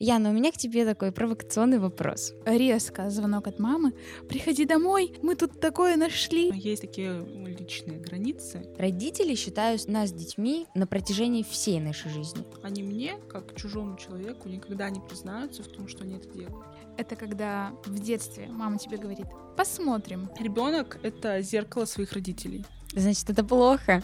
Яна, 0.00 0.30
у 0.30 0.32
меня 0.32 0.50
к 0.50 0.56
тебе 0.56 0.84
такой 0.84 1.12
провокационный 1.12 1.78
вопрос. 1.78 2.32
Резко 2.44 3.10
звонок 3.10 3.46
от 3.46 3.60
мамы. 3.60 3.92
Приходи 4.28 4.64
домой, 4.64 5.14
мы 5.22 5.36
тут 5.36 5.60
такое 5.60 5.96
нашли. 5.96 6.50
Есть 6.52 6.82
такие 6.82 7.24
личные 7.46 8.00
границы. 8.00 8.66
Родители 8.76 9.36
считают 9.36 9.86
нас 9.86 10.12
детьми 10.12 10.66
на 10.74 10.88
протяжении 10.88 11.44
всей 11.44 11.78
нашей 11.78 12.10
жизни. 12.10 12.44
Они 12.64 12.82
мне, 12.82 13.18
как 13.28 13.54
чужому 13.54 13.96
человеку, 13.96 14.48
никогда 14.48 14.90
не 14.90 14.98
признаются 14.98 15.62
в 15.62 15.68
том, 15.68 15.86
что 15.86 16.02
они 16.02 16.16
это 16.16 16.28
делают. 16.28 16.66
Это 16.98 17.14
когда 17.14 17.70
в 17.84 17.96
детстве 18.00 18.48
мама 18.48 18.78
тебе 18.78 18.96
говорит, 18.96 19.26
посмотрим. 19.56 20.28
Ребенок— 20.40 20.98
это 21.04 21.40
зеркало 21.40 21.84
своих 21.84 22.12
родителей. 22.14 22.66
Значит, 22.96 23.30
это 23.30 23.44
плохо. 23.44 24.02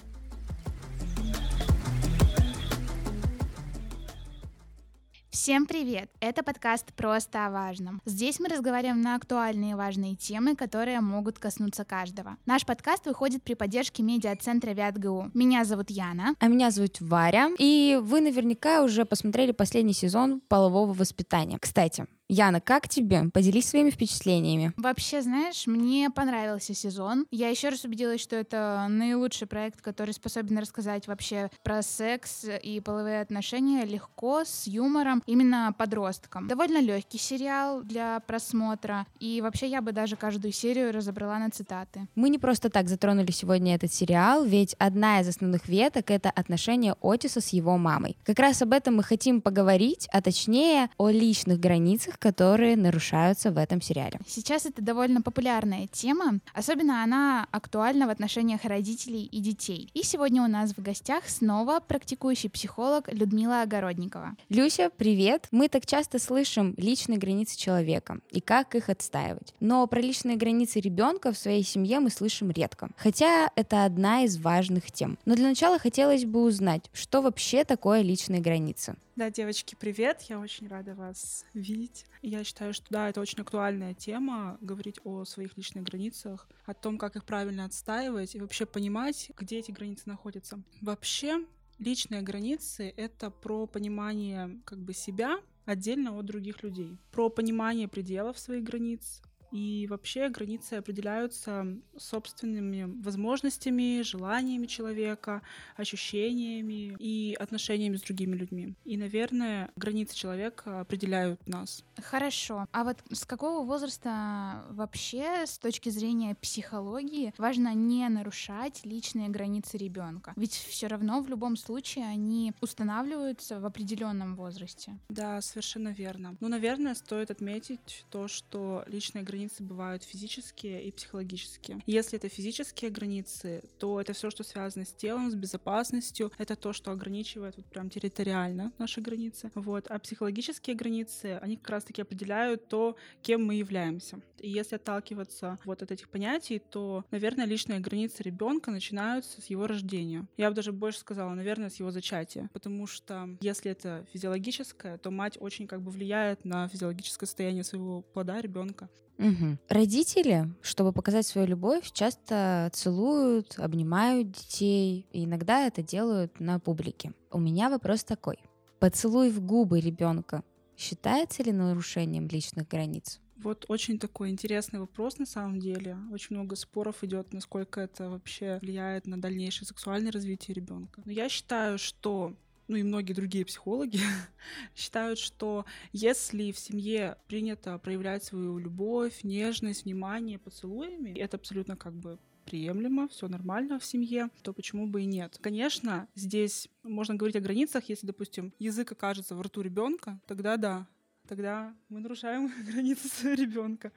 Всем 5.31 5.67
привет! 5.67 6.11
Это 6.19 6.43
подкаст 6.43 6.93
«Просто 6.95 7.47
о 7.47 7.51
важном». 7.51 8.03
Здесь 8.05 8.41
мы 8.41 8.49
разговариваем 8.49 9.01
на 9.01 9.15
актуальные 9.15 9.71
и 9.71 9.75
важные 9.75 10.17
темы, 10.17 10.57
которые 10.57 11.01
могут 11.01 11.39
коснуться 11.39 11.85
каждого. 11.85 12.37
Наш 12.47 12.67
подкаст 12.67 13.07
выходит 13.07 13.45
при 13.45 13.55
поддержке 13.55 14.03
медиа-центра 14.03 14.73
ВятГУ. 14.73 15.31
Меня 15.33 15.65
зовут 15.65 15.89
Яна. 15.89 16.35
А 16.41 16.49
меня 16.49 16.73
зовут 16.73 17.01
Варя. 17.01 17.51
И 17.61 17.97
вы 18.03 18.21
наверняка 18.23 18.83
уже 18.83 19.05
посмотрели 19.05 19.53
последний 19.53 19.93
сезон 19.93 20.41
полового 20.49 20.93
воспитания. 20.93 21.59
Кстати, 21.61 22.07
Яна, 22.33 22.61
как 22.61 22.89
тебе? 22.89 23.25
Поделись 23.35 23.69
своими 23.69 23.91
впечатлениями. 23.91 24.73
Вообще, 24.77 25.21
знаешь, 25.21 25.67
мне 25.67 26.11
понравился 26.11 26.75
сезон. 26.75 27.27
Я 27.33 27.49
еще 27.49 27.71
раз 27.71 27.85
убедилась, 27.85 28.21
что 28.21 28.37
это 28.37 28.87
наилучший 28.89 29.49
проект, 29.49 29.81
который 29.81 30.15
способен 30.15 30.57
рассказать 30.59 31.09
вообще 31.09 31.51
про 31.65 31.83
секс 31.83 32.45
и 32.63 32.79
половые 32.79 33.21
отношения 33.21 33.85
легко, 33.85 34.45
с 34.45 34.69
юмором, 34.69 35.25
именно 35.27 35.75
подросткам. 35.77 36.47
Довольно 36.47 36.81
легкий 36.81 37.19
сериал 37.19 37.83
для 37.83 38.21
просмотра. 38.21 39.09
И 39.19 39.41
вообще 39.41 39.67
я 39.67 39.83
бы 39.83 39.91
даже 39.91 40.15
каждую 40.15 40.53
серию 40.53 40.93
разобрала 40.93 41.37
на 41.41 41.51
цитаты. 41.51 42.07
Мы 42.15 42.29
не 42.29 42.39
просто 42.39 42.71
так 42.71 42.89
затронули 42.89 43.33
сегодня 43.33 43.75
этот 43.75 43.93
сериал, 43.93 44.45
ведь 44.45 44.77
одна 44.79 45.21
из 45.21 45.27
основных 45.27 45.67
веток— 45.67 46.11
это 46.13 46.31
отношения 46.31 46.95
Отиса 47.01 47.41
с 47.41 47.49
его 47.49 47.77
мамой. 47.77 48.17
Как 48.25 48.39
раз 48.39 48.63
об 48.63 48.73
этом 48.73 48.95
мы 48.95 49.03
хотим 49.03 49.41
поговорить, 49.41 50.07
а 50.13 50.23
точнее 50.23 50.91
о 50.97 51.11
личных 51.11 51.59
границах, 51.59 52.20
которые 52.21 52.77
нарушаются 52.77 53.51
в 53.51 53.59
этом 53.59 53.81
сериале. 53.83 54.21
Сейчас 54.27 54.67
это 54.67 54.83
довольно 54.83 55.23
популярная 55.23 55.89
тема, 55.89 56.39
особенно 56.55 57.03
она 57.03 57.49
актуальна 57.51 58.07
в 58.07 58.11
отношениях 58.11 58.65
родителей 58.65 59.25
и 59.25 59.41
детей. 59.41 59.91
И 59.95 60.03
сегодня 60.05 60.43
у 60.45 60.47
нас 60.47 60.73
в 60.73 60.83
гостях 60.83 61.29
снова 61.29 61.81
практикующий 61.81 62.51
психолог 62.51 63.13
Людмила 63.13 63.63
Огородникова. 63.63 64.37
Люся, 64.51 64.91
привет! 64.97 65.49
Мы 65.51 65.69
так 65.69 65.87
часто 65.87 66.19
слышим 66.19 66.75
личные 66.77 67.19
границы 67.19 67.59
человека 67.59 68.19
и 68.31 68.41
как 68.41 68.75
их 68.75 68.91
отстаивать. 68.91 69.55
Но 69.59 69.87
про 69.87 70.01
личные 70.01 70.37
границы 70.37 70.81
ребенка 70.81 71.33
в 71.33 71.39
своей 71.39 71.65
семье 71.65 72.01
мы 72.01 72.11
слышим 72.11 72.51
редко. 72.51 72.91
Хотя 72.97 73.51
это 73.57 73.85
одна 73.85 74.25
из 74.25 74.37
важных 74.37 74.93
тем. 74.93 75.19
Но 75.25 75.35
для 75.35 75.49
начала 75.49 75.79
хотелось 75.79 76.27
бы 76.27 76.43
узнать, 76.43 76.91
что 76.93 77.23
вообще 77.23 77.65
такое 77.65 78.03
личные 78.03 78.41
границы. 78.41 78.97
Да, 79.21 79.29
девочки, 79.29 79.77
привет! 79.79 80.23
Я 80.31 80.41
очень 80.41 80.67
рада 80.67 80.95
вас 80.95 81.45
видеть. 81.53 82.07
Я 82.23 82.43
считаю, 82.43 82.73
что 82.73 82.87
да, 82.89 83.11
это 83.11 83.21
очень 83.21 83.43
актуальная 83.43 83.93
тема, 83.93 84.57
говорить 84.63 84.99
о 85.05 85.27
своих 85.27 85.59
личных 85.59 85.85
границах, 85.85 86.49
о 86.65 86.73
том, 86.73 86.97
как 86.97 87.17
их 87.17 87.27
правильно 87.27 87.67
отстаивать 87.67 88.35
и 88.35 88.41
вообще 88.41 88.65
понимать, 88.65 89.31
где 89.37 89.59
эти 89.59 89.73
границы 89.73 90.05
находятся. 90.07 90.63
Вообще, 90.81 91.45
личные 91.79 92.23
границы— 92.23 92.95
это 92.97 93.29
про 93.31 93.67
понимание 93.67 94.59
как 94.65 94.79
бы 94.79 94.95
себя 94.95 95.39
отдельно 95.67 96.19
от 96.19 96.25
других 96.25 96.63
людей, 96.63 96.97
про 97.13 97.29
понимание 97.29 97.89
пределов 97.89 98.39
своих 98.39 98.65
границ, 98.65 99.21
и 99.53 99.87
вообще 99.89 100.29
границы 100.29 100.75
определяются 100.75 101.67
собственными 101.97 103.03
возможностями, 103.03 104.03
желаниями 104.03 104.67
человека, 104.67 105.43
ощущениями 105.77 106.97
и 106.99 107.35
отношениями 107.39 107.97
с 107.97 108.03
другими 108.03 108.37
людьми. 108.37 108.75
И, 108.85 108.97
наверное, 108.97 109.71
границы 109.77 110.15
человека 110.15 110.81
определяют 110.81 111.47
нас. 111.47 111.85
Хорошо. 111.97 112.67
А 112.73 112.85
вот 112.85 112.99
с 113.13 113.25
какого 113.25 113.65
возраста 113.65 114.65
вообще, 114.71 115.47
с 115.47 115.59
точки 115.59 115.89
зрения 115.89 116.35
психологии, 116.35 117.33
важно 117.39 117.75
не 117.75 118.09
нарушать 118.09 118.81
личные 118.85 119.29
границы 119.29 119.77
ребенка? 119.77 120.33
Ведь 120.37 120.53
все 120.55 120.87
равно 120.87 121.21
в 121.21 121.29
любом 121.29 121.57
случае 121.57 122.07
они 122.07 122.53
устанавливаются 122.61 123.61
в 123.61 123.67
определенном 123.67 124.37
возрасте. 124.37 124.99
Да, 125.09 125.41
совершенно 125.41 125.89
верно. 125.89 126.37
Ну, 126.41 126.49
наверное, 126.49 126.95
стоит 126.95 127.31
отметить 127.31 128.05
то, 128.11 128.29
что 128.29 128.85
личные 128.87 129.23
границы 129.25 129.40
границы 129.41 129.63
бывают 129.63 130.03
физические 130.05 130.85
и 130.85 130.93
психологические. 130.93 131.79
Если 131.87 132.19
это 132.19 132.29
физические 132.29 132.91
границы, 132.91 133.63
то 133.79 133.99
это 133.99 134.13
все, 134.13 134.29
что 134.29 134.45
связано 134.45 134.85
с 134.85 134.93
телом, 134.93 135.31
с 135.31 135.35
безопасностью. 135.35 136.31
Это 136.37 136.57
то, 136.57 136.75
что 136.75 136.91
ограничивает 136.91 137.57
вот 137.57 137.65
прям 137.65 137.89
территориально 137.89 138.71
наши 138.77 139.01
границы. 139.01 139.51
Вот. 139.55 139.87
А 139.89 139.99
психологические 139.99 140.77
границы, 140.77 141.39
они 141.41 141.57
как 141.57 141.71
раз-таки 141.71 142.03
определяют 142.03 142.69
то, 142.69 142.97
кем 143.23 143.47
мы 143.47 143.55
являемся. 143.55 144.21
И 144.39 144.51
если 144.51 144.77
отталкиваться 144.77 145.59
вот 145.65 145.83
от 145.83 145.91
этих 145.91 146.11
понятий, 146.11 146.59
то, 146.59 147.05
наверное, 147.11 147.47
личные 147.47 147.81
границы 147.81 148.23
ребенка 148.23 148.71
начинаются 148.71 149.41
с 149.41 149.47
его 149.47 149.67
рождения. 149.67 150.27
Я 150.37 150.51
бы 150.51 150.57
даже 150.57 150.73
больше 150.73 150.99
сказала, 150.99 151.33
наверное, 151.33 151.71
с 151.71 151.77
его 151.77 151.91
зачатия. 151.91 152.51
Потому 152.53 152.87
что 152.87 153.39
если 153.41 153.71
это 153.71 154.05
физиологическое, 154.13 154.99
то 154.99 155.11
мать 155.11 155.39
очень 155.41 155.67
как 155.67 155.81
бы 155.81 155.91
влияет 155.91 156.45
на 156.45 156.69
физиологическое 156.69 157.27
состояние 157.27 157.65
своего 157.65 158.03
плода 158.03 158.41
ребенка. 158.41 158.91
Угу. 159.21 159.59
Родители, 159.69 160.49
чтобы 160.63 160.93
показать 160.93 161.27
свою 161.27 161.47
любовь, 161.47 161.93
часто 161.93 162.71
целуют, 162.73 163.59
обнимают 163.59 164.33
детей, 164.33 165.07
и 165.13 165.25
иногда 165.25 165.67
это 165.67 165.83
делают 165.83 166.41
на 166.41 166.59
публике. 166.59 167.13
У 167.31 167.39
меня 167.39 167.69
вопрос 167.69 168.03
такой. 168.03 168.39
Поцелуй 168.79 169.31
в 169.31 169.41
губы 169.43 169.81
ребенка 169.81 170.43
считается 170.77 171.43
ли 171.43 171.53
нарушением 171.53 172.29
личных 172.29 172.67
границ? 172.67 173.21
Вот 173.37 173.67
очень 173.69 173.99
такой 173.99 174.31
интересный 174.31 174.81
вопрос 174.81 175.19
на 175.19 175.27
самом 175.27 175.61
деле. 175.61 175.97
Очень 176.13 176.37
много 176.37 176.57
споров 176.57 177.03
идет, 177.03 177.33
насколько 177.33 177.81
это 177.81 178.11
вообще 178.11 178.59
влияет 178.61 179.07
на 179.07 179.21
дальнейшее 179.21 179.67
сексуальное 179.67 180.13
развитие 180.13 180.55
ребенка. 180.55 181.03
Но 181.05 181.13
я 181.13 181.29
считаю, 181.29 181.79
что 181.79 182.35
ну 182.71 182.77
и 182.77 182.85
многие 182.85 183.15
другие 183.15 183.45
психологи 183.45 183.99
считают, 184.77 185.19
что 185.19 185.67
если 185.93 186.53
в 186.53 186.59
семье 186.59 187.17
принято 187.27 187.77
проявлять 187.79 188.23
свою 188.23 188.59
любовь, 188.59 189.25
нежность, 189.25 189.85
внимание 189.85 190.39
поцелуями, 190.39 191.11
это 191.19 191.37
абсолютно 191.37 191.77
как 191.77 191.93
бы 191.95 192.19
приемлемо, 192.45 193.09
все 193.09 193.27
нормально 193.27 193.81
в 193.81 193.85
семье, 193.85 194.31
то 194.43 194.53
почему 194.53 194.87
бы 194.87 195.03
и 195.03 195.07
нет? 195.07 195.37
Конечно, 195.41 196.09
здесь 196.15 196.69
можно 196.85 197.17
говорить 197.17 197.37
о 197.37 197.41
границах, 197.41 197.89
если, 197.89 198.07
допустим, 198.07 198.55
язык 198.61 198.93
окажется 198.93 199.35
в 199.35 199.43
рту 199.43 199.63
ребенка, 199.63 200.21
тогда 200.29 200.57
да, 200.57 200.87
тогда 201.27 201.75
мы 201.89 201.99
нарушаем 201.99 202.53
границы 202.71 203.09
своего 203.09 203.43
ребенка. 203.43 203.93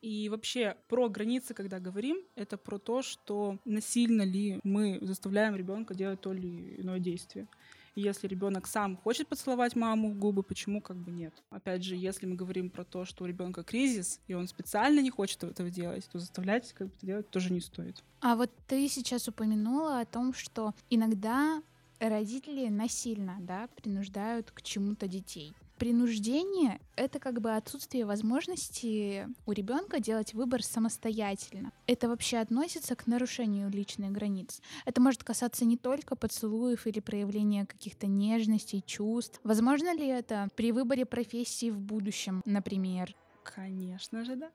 И 0.00 0.28
вообще 0.28 0.76
про 0.88 1.08
границы, 1.08 1.54
когда 1.54 1.80
говорим, 1.80 2.22
это 2.36 2.56
про 2.56 2.78
то, 2.78 3.02
что 3.02 3.58
насильно 3.64 4.22
ли 4.22 4.60
мы 4.62 4.98
заставляем 5.00 5.56
ребенка 5.56 5.94
делать 5.94 6.20
то 6.20 6.32
или 6.32 6.80
иное 6.80 7.00
действие. 7.00 7.48
Если 7.98 8.28
ребенок 8.28 8.68
сам 8.68 8.96
хочет 8.96 9.26
поцеловать 9.26 9.74
маму 9.74 10.12
в 10.12 10.18
губы, 10.18 10.44
почему 10.44 10.80
как 10.80 10.96
бы 10.96 11.10
нет? 11.10 11.34
Опять 11.50 11.82
же, 11.82 11.96
если 11.96 12.26
мы 12.26 12.36
говорим 12.36 12.70
про 12.70 12.84
то, 12.84 13.04
что 13.04 13.24
у 13.24 13.26
ребенка 13.26 13.64
кризис, 13.64 14.20
и 14.28 14.34
он 14.34 14.46
специально 14.46 15.00
не 15.00 15.10
хочет 15.10 15.42
этого 15.42 15.68
делать, 15.68 16.08
то 16.08 16.20
заставлять 16.20 16.72
как 16.74 16.86
бы 16.86 16.92
это 16.96 17.06
делать 17.06 17.30
тоже 17.30 17.52
не 17.52 17.60
стоит. 17.60 18.04
А 18.20 18.36
вот 18.36 18.52
ты 18.68 18.88
сейчас 18.88 19.26
упомянула 19.26 19.98
о 19.98 20.06
том, 20.06 20.32
что 20.32 20.74
иногда 20.90 21.60
родители 21.98 22.68
насильно 22.68 23.38
да, 23.40 23.66
принуждают 23.74 24.52
к 24.52 24.62
чему-то 24.62 25.08
детей 25.08 25.52
принуждение— 25.78 26.80
это 26.96 27.18
как 27.18 27.40
бы 27.40 27.54
отсутствие 27.54 28.04
возможности 28.04 29.28
у 29.46 29.52
ребенка 29.52 30.00
делать 30.00 30.34
выбор 30.34 30.62
самостоятельно. 30.62 31.72
Это 31.86 32.08
вообще 32.08 32.38
относится 32.38 32.96
к 32.96 33.06
нарушению 33.06 33.70
личных 33.70 34.12
границ. 34.12 34.60
Это 34.84 35.00
может 35.00 35.24
касаться 35.24 35.64
не 35.64 35.76
только 35.76 36.16
поцелуев 36.16 36.86
или 36.86 37.00
проявления 37.00 37.64
каких-то 37.64 38.06
нежностей, 38.06 38.82
чувств. 38.84 39.40
Возможно 39.44 39.94
ли 39.94 40.06
это 40.06 40.48
при 40.56 40.72
выборе 40.72 41.06
профессии 41.06 41.70
в 41.70 41.80
будущем, 41.80 42.42
например? 42.44 43.14
Конечно 43.42 44.24
же, 44.24 44.36
да. 44.36 44.50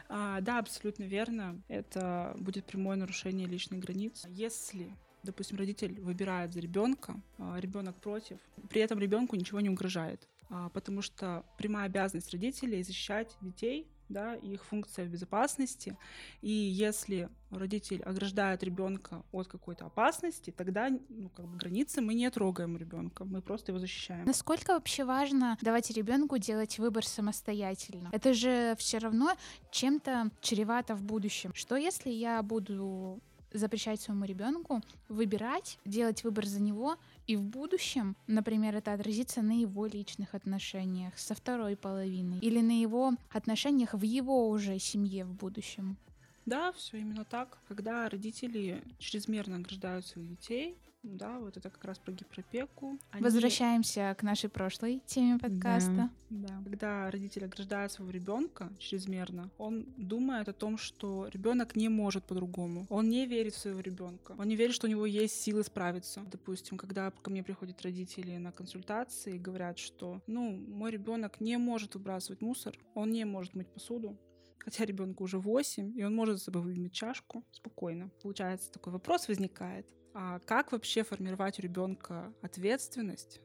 а, 0.09 0.41
да, 0.41 0.59
абсолютно 0.59 1.03
верно. 1.03 1.61
Это 1.69 2.35
будет 2.39 2.65
прямое 2.65 2.97
нарушение 2.97 3.47
личных 3.47 3.79
границ. 3.79 4.25
Если 4.27 4.93
допустим, 5.25 5.57
родитель 5.57 5.99
выбирает 5.99 6.53
за 6.53 6.59
ребенка, 6.59 7.19
ребенок 7.57 7.95
против, 7.95 8.37
при 8.69 8.81
этом 8.81 8.99
ребенку 8.99 9.35
ничего 9.35 9.59
не 9.59 9.69
угрожает. 9.69 10.27
А, 10.49 10.69
потому 10.69 11.01
что 11.01 11.43
прямая 11.57 11.87
обязанность 11.87 12.31
родителей 12.31 12.83
защищать 12.83 13.35
детей 13.41 13.87
да, 14.07 14.35
их 14.35 14.63
функция 14.65 15.05
в 15.05 15.09
безопасности. 15.09 15.97
И 16.41 16.51
если 16.51 17.29
родитель 17.49 18.03
ограждает 18.03 18.63
ребенка 18.63 19.23
от 19.31 19.47
какой-то 19.47 19.87
опасности, 19.87 20.51
тогда 20.51 20.89
ну, 21.09 21.29
как 21.29 21.47
бы 21.47 21.57
границы 21.57 22.01
мы 22.01 22.13
не 22.13 22.29
трогаем 22.29 22.77
ребенка, 22.77 23.25
мы 23.25 23.41
просто 23.41 23.71
его 23.71 23.79
защищаем. 23.79 24.25
Насколько 24.25 24.73
вообще 24.73 25.05
важно 25.05 25.57
давать 25.61 25.89
ребенку 25.89 26.37
делать 26.37 26.77
выбор 26.77 27.05
самостоятельно? 27.05 28.09
Это 28.11 28.33
же 28.33 28.75
все 28.77 28.99
равно 28.99 29.35
чем-то 29.71 30.29
чревато 30.39 30.95
в 30.95 31.03
будущем. 31.03 31.51
Что 31.55 31.75
если 31.75 32.11
я 32.11 32.43
буду 32.43 33.19
запрещать 33.57 34.01
своему 34.01 34.25
ребенку 34.25 34.81
выбирать, 35.09 35.79
делать 35.85 36.23
выбор 36.23 36.45
за 36.45 36.61
него, 36.61 36.97
и 37.27 37.35
в 37.35 37.43
будущем, 37.43 38.15
например, 38.27 38.75
это 38.75 38.93
отразится 38.93 39.41
на 39.41 39.59
его 39.59 39.85
личных 39.85 40.35
отношениях 40.35 41.17
со 41.17 41.33
второй 41.33 41.75
половиной 41.75 42.39
или 42.39 42.61
на 42.61 42.79
его 42.79 43.13
отношениях 43.31 43.93
в 43.93 44.01
его 44.01 44.49
уже 44.49 44.77
семье 44.79 45.25
в 45.25 45.33
будущем. 45.33 45.97
Да, 46.45 46.71
все 46.73 46.97
именно 46.97 47.25
так. 47.25 47.57
Когда 47.67 48.07
родители 48.07 48.83
чрезмерно 48.99 49.55
ограждают 49.55 50.05
своих 50.05 50.29
детей, 50.29 50.77
да, 51.05 51.39
вот 51.39 51.57
это 51.57 51.69
как 51.69 51.83
раз 51.85 51.99
про 51.99 52.11
гиперопеку. 52.11 52.99
Они... 53.11 53.23
Возвращаемся 53.23 54.15
к 54.17 54.23
нашей 54.23 54.49
прошлой 54.49 55.01
теме 55.05 55.39
подкаста. 55.39 56.09
Да, 56.29 56.47
да. 56.47 56.61
Когда 56.63 57.11
родитель 57.11 57.45
ограждает 57.45 57.91
своего 57.91 58.11
ребенка 58.11 58.71
чрезмерно, 58.79 59.49
он 59.57 59.85
думает 59.97 60.49
о 60.49 60.53
том, 60.53 60.77
что 60.77 61.27
ребенок 61.31 61.75
не 61.75 61.89
может 61.89 62.25
по-другому. 62.25 62.85
Он 62.89 63.09
не 63.09 63.25
верит 63.25 63.53
в 63.53 63.59
своего 63.59 63.79
ребенка. 63.79 64.35
Он 64.37 64.47
не 64.47 64.55
верит, 64.55 64.73
что 64.73 64.87
у 64.87 64.89
него 64.89 65.05
есть 65.05 65.41
силы 65.41 65.63
справиться. 65.63 66.21
Допустим, 66.31 66.77
когда 66.77 67.11
ко 67.11 67.29
мне 67.29 67.43
приходят 67.43 67.81
родители 67.81 68.37
на 68.37 68.51
консультации 68.51 69.35
и 69.35 69.39
говорят, 69.39 69.77
что, 69.77 70.21
ну, 70.27 70.51
мой 70.51 70.91
ребенок 70.91 71.39
не 71.39 71.57
может 71.57 71.95
выбрасывать 71.95 72.41
мусор, 72.41 72.77
он 72.95 73.11
не 73.11 73.25
может 73.25 73.55
мыть 73.55 73.67
посуду, 73.67 74.17
хотя 74.57 74.85
ребенку 74.85 75.23
уже 75.23 75.37
8, 75.37 75.97
и 75.97 76.03
он 76.03 76.15
может 76.15 76.37
за 76.37 76.45
собой 76.45 76.63
выменить 76.63 76.93
чашку 76.93 77.43
спокойно. 77.51 78.09
Получается, 78.23 78.71
такой 78.71 78.93
вопрос 78.93 79.27
возникает. 79.27 79.87
А 80.17 80.39
как 80.39 80.71
вообще 80.71 81.03
формировать 81.03 81.59
у 81.59 81.61
ребенка 81.61 82.33
ответственность, 82.41 83.41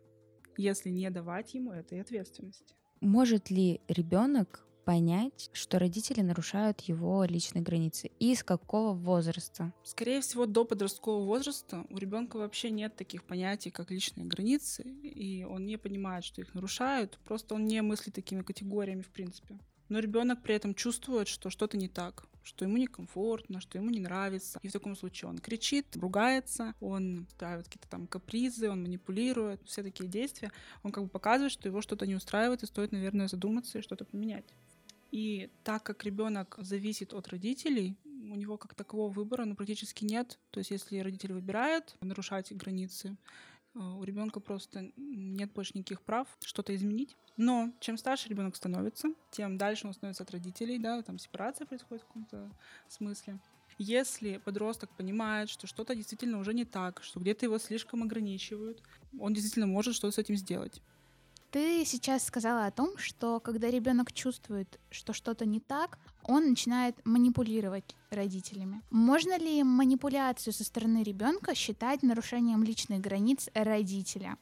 если 0.56 0.88
не 0.88 1.10
давать 1.10 1.52
ему 1.52 1.72
этой 1.72 2.00
ответственности? 2.00 2.76
Может 3.00 3.50
ли 3.50 3.80
ребенок 3.88 4.64
понять, 4.84 5.50
что 5.52 5.80
родители 5.80 6.20
нарушают 6.20 6.80
его 6.82 7.24
личные 7.24 7.62
границы? 7.62 8.12
И 8.20 8.36
с 8.36 8.44
какого 8.44 8.94
возраста? 8.94 9.72
Скорее 9.82 10.20
всего, 10.20 10.46
до 10.46 10.64
подросткового 10.64 11.24
возраста 11.24 11.84
у 11.90 11.96
ребенка 11.98 12.36
вообще 12.36 12.70
нет 12.70 12.94
таких 12.94 13.24
понятий, 13.24 13.72
как 13.72 13.90
личные 13.90 14.26
границы, 14.26 14.84
и 14.84 15.42
он 15.42 15.66
не 15.66 15.76
понимает, 15.76 16.24
что 16.24 16.40
их 16.40 16.54
нарушают, 16.54 17.18
просто 17.24 17.56
он 17.56 17.64
не 17.64 17.82
мыслит 17.82 18.14
такими 18.14 18.42
категориями 18.42 19.02
в 19.02 19.10
принципе. 19.10 19.58
Но 19.90 19.98
ребенок 19.98 20.42
при 20.42 20.54
этом 20.54 20.74
чувствует, 20.74 21.28
что 21.28 21.50
что-то 21.50 21.76
не 21.76 21.88
так 21.88 22.26
что 22.42 22.64
ему 22.64 22.78
некомфортно, 22.78 23.60
что 23.60 23.78
ему 23.78 23.90
не 23.90 24.00
нравится. 24.00 24.58
И 24.62 24.68
в 24.68 24.72
таком 24.72 24.96
случае 24.96 25.28
он 25.28 25.38
кричит, 25.38 25.96
ругается, 25.96 26.74
он 26.80 27.26
ставит 27.30 27.66
какие-то 27.66 27.88
там 27.88 28.06
капризы, 28.06 28.70
он 28.70 28.82
манипулирует, 28.82 29.60
все 29.66 29.82
такие 29.82 30.08
действия. 30.08 30.50
Он 30.82 30.90
как 30.90 31.04
бы 31.04 31.10
показывает, 31.10 31.52
что 31.52 31.68
его 31.68 31.82
что-то 31.82 32.06
не 32.06 32.14
устраивает, 32.14 32.62
и 32.62 32.66
стоит, 32.66 32.92
наверное, 32.92 33.28
задуматься 33.28 33.78
и 33.78 33.82
что-то 33.82 34.04
поменять. 34.04 34.46
И 35.10 35.50
так 35.64 35.82
как 35.82 36.04
ребенок 36.04 36.56
зависит 36.60 37.12
от 37.12 37.28
родителей, 37.28 37.96
у 38.04 38.36
него 38.36 38.56
как 38.56 38.74
такового 38.74 39.12
выбора 39.12 39.44
ну, 39.44 39.56
практически 39.56 40.04
нет. 40.04 40.38
То 40.50 40.58
есть 40.58 40.70
если 40.70 40.98
родитель 40.98 41.32
выбирает 41.32 41.96
нарушать 42.00 42.52
границы, 42.52 43.16
у 43.74 44.02
ребенка 44.02 44.40
просто 44.40 44.92
нет 44.96 45.52
больше 45.52 45.72
никаких 45.74 46.02
прав 46.02 46.28
что-то 46.44 46.74
изменить. 46.74 47.16
Но 47.36 47.72
чем 47.80 47.96
старше 47.96 48.28
ребенок 48.28 48.56
становится, 48.56 49.14
тем 49.30 49.56
дальше 49.56 49.86
он 49.86 49.94
становится 49.94 50.24
от 50.24 50.30
родителей, 50.30 50.78
да, 50.78 51.02
там 51.02 51.18
сепарация 51.18 51.66
происходит 51.66 52.02
в 52.02 52.06
каком-то 52.06 52.50
смысле. 52.88 53.38
Если 53.78 54.36
подросток 54.36 54.90
понимает, 54.90 55.48
что 55.48 55.66
что-то 55.66 55.94
действительно 55.94 56.38
уже 56.38 56.52
не 56.52 56.66
так, 56.66 57.02
что 57.02 57.18
где-то 57.18 57.46
его 57.46 57.58
слишком 57.58 58.02
ограничивают, 58.02 58.82
он 59.18 59.32
действительно 59.32 59.66
может 59.66 59.94
что-то 59.94 60.14
с 60.14 60.18
этим 60.18 60.36
сделать. 60.36 60.82
Ты 61.50 61.84
сейчас 61.84 62.24
сказала 62.24 62.66
о 62.66 62.70
том, 62.70 62.96
что 62.96 63.40
когда 63.40 63.70
ребенок 63.70 64.12
чувствует, 64.12 64.78
что 64.90 65.12
что-то 65.12 65.46
не 65.46 65.58
так, 65.58 65.98
он 66.22 66.50
начинает 66.50 66.94
манипулировать 67.04 67.96
родителями. 68.10 68.82
Можно 68.90 69.36
ли 69.36 69.64
манипуляцию 69.64 70.52
со 70.52 70.62
стороны 70.62 71.02
ребенка 71.02 71.56
считать 71.56 72.04
нарушением 72.04 72.62
личных 72.62 73.00
границ 73.00 73.48
родителя? 73.52 74.36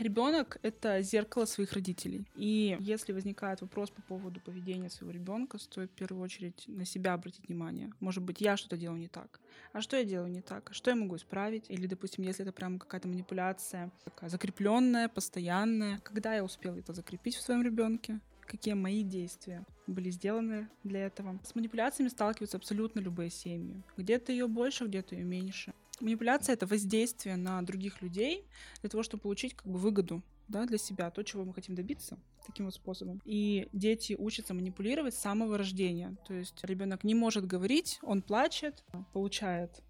Ребенок— 0.00 0.56
это 0.62 1.02
зеркало 1.02 1.44
своих 1.44 1.74
родителей. 1.74 2.24
И 2.34 2.74
если 2.80 3.12
возникает 3.12 3.60
вопрос 3.60 3.90
по 3.90 4.00
поводу 4.00 4.40
поведения 4.40 4.88
своего 4.88 5.12
ребенка, 5.12 5.58
стоит 5.58 5.90
в 5.90 5.94
первую 5.94 6.24
очередь 6.24 6.64
на 6.68 6.86
себя 6.86 7.12
обратить 7.12 7.46
внимание. 7.46 7.92
Может 8.00 8.22
быть, 8.22 8.40
я 8.40 8.56
что-то 8.56 8.78
делаю 8.78 8.98
не 8.98 9.08
так. 9.08 9.40
А 9.74 9.82
что 9.82 9.98
я 9.98 10.04
делаю 10.04 10.30
не 10.30 10.40
так? 10.40 10.70
А 10.70 10.72
что 10.72 10.90
я 10.90 10.96
могу 10.96 11.16
исправить? 11.16 11.66
Или, 11.68 11.86
допустим, 11.86 12.24
если 12.24 12.46
это 12.46 12.52
прям 12.52 12.78
какая-то 12.78 13.08
манипуляция 13.08 13.90
такая 14.04 14.30
закрепленная, 14.30 15.08
постоянная, 15.08 15.98
когда 15.98 16.34
я 16.34 16.44
успел 16.44 16.76
это 16.76 16.94
закрепить 16.94 17.36
в 17.36 17.42
своем 17.42 17.62
ребенке? 17.62 18.20
какие 18.50 18.74
мои 18.74 19.04
действия 19.04 19.64
были 19.86 20.10
сделаны 20.10 20.68
для 20.82 21.06
этого. 21.06 21.38
С 21.44 21.54
манипуляциями 21.54 22.08
сталкиваются 22.08 22.56
абсолютно 22.56 22.98
любые 22.98 23.30
семьи. 23.30 23.80
Где-то 23.96 24.32
ее 24.32 24.48
больше, 24.48 24.86
где-то 24.86 25.14
ее 25.14 25.22
меньше. 25.22 25.72
Манипуляция— 26.00 26.52
это 26.54 26.66
воздействие 26.66 27.36
на 27.36 27.60
других 27.62 28.02
людей 28.02 28.44
для 28.80 28.90
того, 28.90 29.02
чтобы 29.02 29.22
получить 29.22 29.54
как 29.54 29.66
бы 29.66 29.78
выгоду 29.78 30.22
да, 30.48 30.66
для 30.66 30.78
себя, 30.78 31.10
то, 31.10 31.22
чего 31.22 31.44
мы 31.44 31.54
хотим 31.54 31.74
добиться 31.74 32.18
таким 32.46 32.64
вот 32.64 32.74
способом. 32.74 33.20
И 33.24 33.68
дети 33.72 34.16
учатся 34.18 34.54
манипулировать 34.54 35.14
с 35.14 35.18
самого 35.18 35.56
рождения. 35.56 36.16
То 36.26 36.34
есть 36.34 36.58
ребенок 36.64 37.04
не 37.04 37.14
может 37.14 37.46
говорить, 37.46 37.98
он 38.02 38.22
плачет, 38.22 38.82
получает 39.12 39.82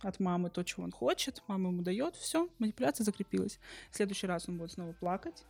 от 0.00 0.20
мамы 0.20 0.50
то, 0.50 0.62
чего 0.62 0.84
он 0.84 0.92
хочет, 0.92 1.42
мама 1.48 1.70
ему 1.70 1.82
дает, 1.82 2.16
все, 2.16 2.48
манипуляция 2.58 3.04
закрепилась. 3.04 3.58
В 3.90 3.96
следующий 3.96 4.26
раз 4.26 4.48
он 4.48 4.58
будет 4.58 4.72
снова 4.72 4.92
плакать, 4.92 5.44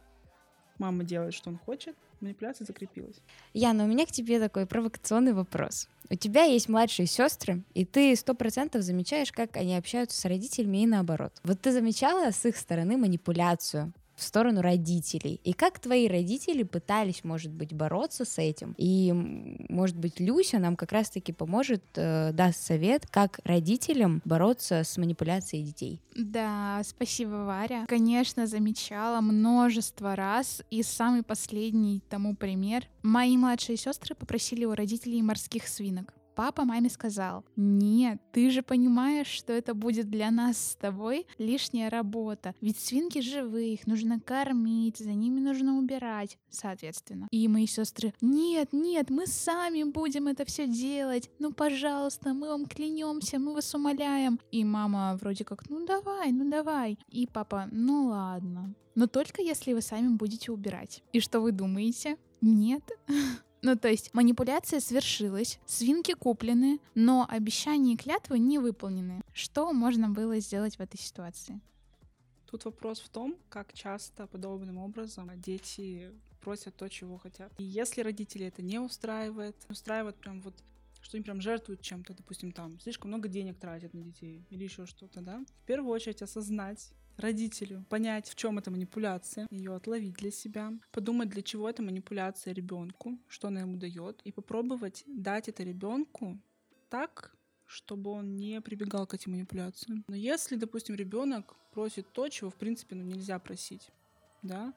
мама 0.78 1.04
делает, 1.04 1.34
что 1.34 1.50
он 1.50 1.58
хочет, 1.58 1.96
манипуляция 2.20 2.64
закрепилась. 2.64 3.16
Яна, 3.52 3.84
у 3.84 3.86
меня 3.86 4.06
к 4.06 4.12
тебе 4.12 4.40
такой 4.40 4.66
провокационный 4.66 5.32
вопрос. 5.32 5.88
У 6.08 6.14
тебя 6.14 6.44
есть 6.44 6.68
младшие 6.68 7.06
сестры, 7.06 7.62
и 7.74 7.84
ты 7.84 8.14
сто 8.16 8.34
процентов 8.34 8.82
замечаешь, 8.82 9.32
как 9.32 9.56
они 9.56 9.76
общаются 9.76 10.20
с 10.20 10.24
родителями 10.24 10.82
и 10.82 10.86
наоборот. 10.86 11.32
Вот 11.42 11.60
ты 11.60 11.72
замечала 11.72 12.30
с 12.30 12.44
их 12.44 12.56
стороны 12.56 12.96
манипуляцию 12.96 13.92
в 14.16 14.22
сторону 14.22 14.62
родителей. 14.62 15.40
И 15.44 15.52
как 15.52 15.78
твои 15.78 16.08
родители 16.08 16.62
пытались, 16.62 17.22
может 17.22 17.52
быть, 17.52 17.72
бороться 17.72 18.24
с 18.24 18.38
этим? 18.38 18.74
И, 18.78 19.12
может 19.68 19.96
быть, 19.96 20.18
Люся 20.18 20.58
нам 20.58 20.74
как 20.74 20.92
раз-таки 20.92 21.32
поможет, 21.32 21.84
э, 21.94 22.32
даст 22.32 22.60
совет, 22.60 23.06
как 23.06 23.40
родителям 23.44 24.22
бороться 24.24 24.82
с 24.82 24.96
манипуляцией 24.96 25.64
детей. 25.64 26.00
Да, 26.16 26.80
спасибо, 26.84 27.44
Варя. 27.44 27.84
Конечно, 27.86 28.46
замечала 28.46 29.20
множество 29.20 30.16
раз. 30.16 30.62
И 30.70 30.82
самый 30.82 31.22
последний 31.22 32.02
тому 32.08 32.34
пример. 32.34 32.88
Мои 33.02 33.36
младшие 33.36 33.76
сестры 33.76 34.14
попросили 34.14 34.64
у 34.64 34.74
родителей 34.74 35.22
морских 35.22 35.68
свинок 35.68 36.14
папа 36.36 36.64
маме 36.64 36.90
сказал, 36.90 37.44
нет, 37.56 38.20
ты 38.32 38.50
же 38.50 38.62
понимаешь, 38.62 39.26
что 39.26 39.52
это 39.52 39.74
будет 39.74 40.10
для 40.10 40.30
нас 40.30 40.58
с 40.58 40.76
тобой 40.76 41.26
лишняя 41.38 41.90
работа, 41.90 42.54
ведь 42.60 42.78
свинки 42.78 43.20
живые, 43.20 43.72
их 43.72 43.86
нужно 43.86 44.20
кормить, 44.20 44.98
за 44.98 45.12
ними 45.12 45.40
нужно 45.40 45.78
убирать, 45.78 46.38
соответственно. 46.50 47.26
И 47.30 47.48
мои 47.48 47.66
сестры, 47.66 48.12
нет, 48.20 48.72
нет, 48.72 49.10
мы 49.10 49.26
сами 49.26 49.82
будем 49.84 50.28
это 50.28 50.44
все 50.44 50.68
делать, 50.68 51.30
ну 51.38 51.52
пожалуйста, 51.52 52.34
мы 52.34 52.48
вам 52.48 52.66
клянемся, 52.66 53.38
мы 53.38 53.54
вас 53.54 53.74
умоляем. 53.74 54.38
И 54.52 54.62
мама 54.64 55.18
вроде 55.20 55.44
как, 55.44 55.68
ну 55.70 55.86
давай, 55.86 56.32
ну 56.32 56.50
давай. 56.50 56.98
И 57.08 57.26
папа, 57.26 57.68
ну 57.72 58.08
ладно. 58.08 58.74
Но 58.94 59.06
только 59.06 59.42
если 59.42 59.72
вы 59.72 59.80
сами 59.80 60.08
будете 60.08 60.52
убирать. 60.52 61.02
И 61.12 61.20
что 61.20 61.40
вы 61.40 61.52
думаете? 61.52 62.18
Нет. 62.42 62.82
Ну, 63.62 63.76
то 63.76 63.88
есть 63.88 64.12
манипуляция 64.14 64.80
свершилась, 64.80 65.58
свинки 65.66 66.14
куплены, 66.14 66.78
но 66.94 67.26
обещания 67.28 67.94
и 67.94 67.96
клятвы 67.96 68.38
не 68.38 68.58
выполнены. 68.58 69.22
Что 69.32 69.72
можно 69.72 70.08
было 70.08 70.38
сделать 70.40 70.76
в 70.76 70.80
этой 70.80 70.98
ситуации? 70.98 71.60
Тут 72.50 72.64
вопрос 72.64 73.00
в 73.00 73.08
том, 73.08 73.36
как 73.48 73.72
часто 73.72 74.26
подобным 74.26 74.78
образом 74.78 75.30
дети 75.40 76.12
просят 76.40 76.76
то, 76.76 76.88
чего 76.88 77.18
хотят. 77.18 77.52
И 77.58 77.64
если 77.64 78.02
родители 78.02 78.46
это 78.46 78.62
не 78.62 78.78
устраивает, 78.78 79.56
устраивает 79.68 80.16
прям 80.16 80.40
вот 80.42 80.54
что 81.02 81.16
они 81.16 81.24
прям 81.24 81.40
жертвуют 81.40 81.82
чем-то, 81.82 82.14
допустим, 82.14 82.50
там, 82.50 82.80
слишком 82.80 83.10
много 83.10 83.28
денег 83.28 83.58
тратят 83.58 83.94
на 83.94 84.00
детей 84.00 84.44
или 84.50 84.64
еще 84.64 84.86
что-то, 84.86 85.20
да, 85.20 85.44
в 85.62 85.66
первую 85.66 85.92
очередь 85.92 86.20
осознать, 86.20 86.90
родителю, 87.16 87.84
понять, 87.88 88.28
в 88.28 88.34
чем 88.34 88.58
эта 88.58 88.70
манипуляция, 88.70 89.46
ее 89.50 89.74
отловить 89.74 90.14
для 90.14 90.30
себя, 90.30 90.72
подумать, 90.92 91.28
для 91.28 91.42
чего 91.42 91.68
эта 91.68 91.82
манипуляция 91.82 92.54
ребенку, 92.54 93.18
что 93.28 93.48
она 93.48 93.60
ему 93.60 93.76
дает, 93.76 94.20
и 94.24 94.32
попробовать 94.32 95.04
дать 95.06 95.48
это 95.48 95.62
ребенку 95.62 96.38
так, 96.88 97.34
чтобы 97.66 98.10
он 98.10 98.36
не 98.36 98.60
прибегал 98.60 99.06
к 99.06 99.14
этим 99.14 99.32
манипуляциям. 99.32 100.04
Но 100.08 100.16
если, 100.16 100.56
допустим, 100.56 100.94
ребенок 100.94 101.56
просит 101.72 102.10
то, 102.12 102.28
чего 102.28 102.50
в 102.50 102.54
принципе 102.54 102.94
ну, 102.94 103.02
нельзя 103.02 103.38
просить, 103.38 103.90
да, 104.42 104.72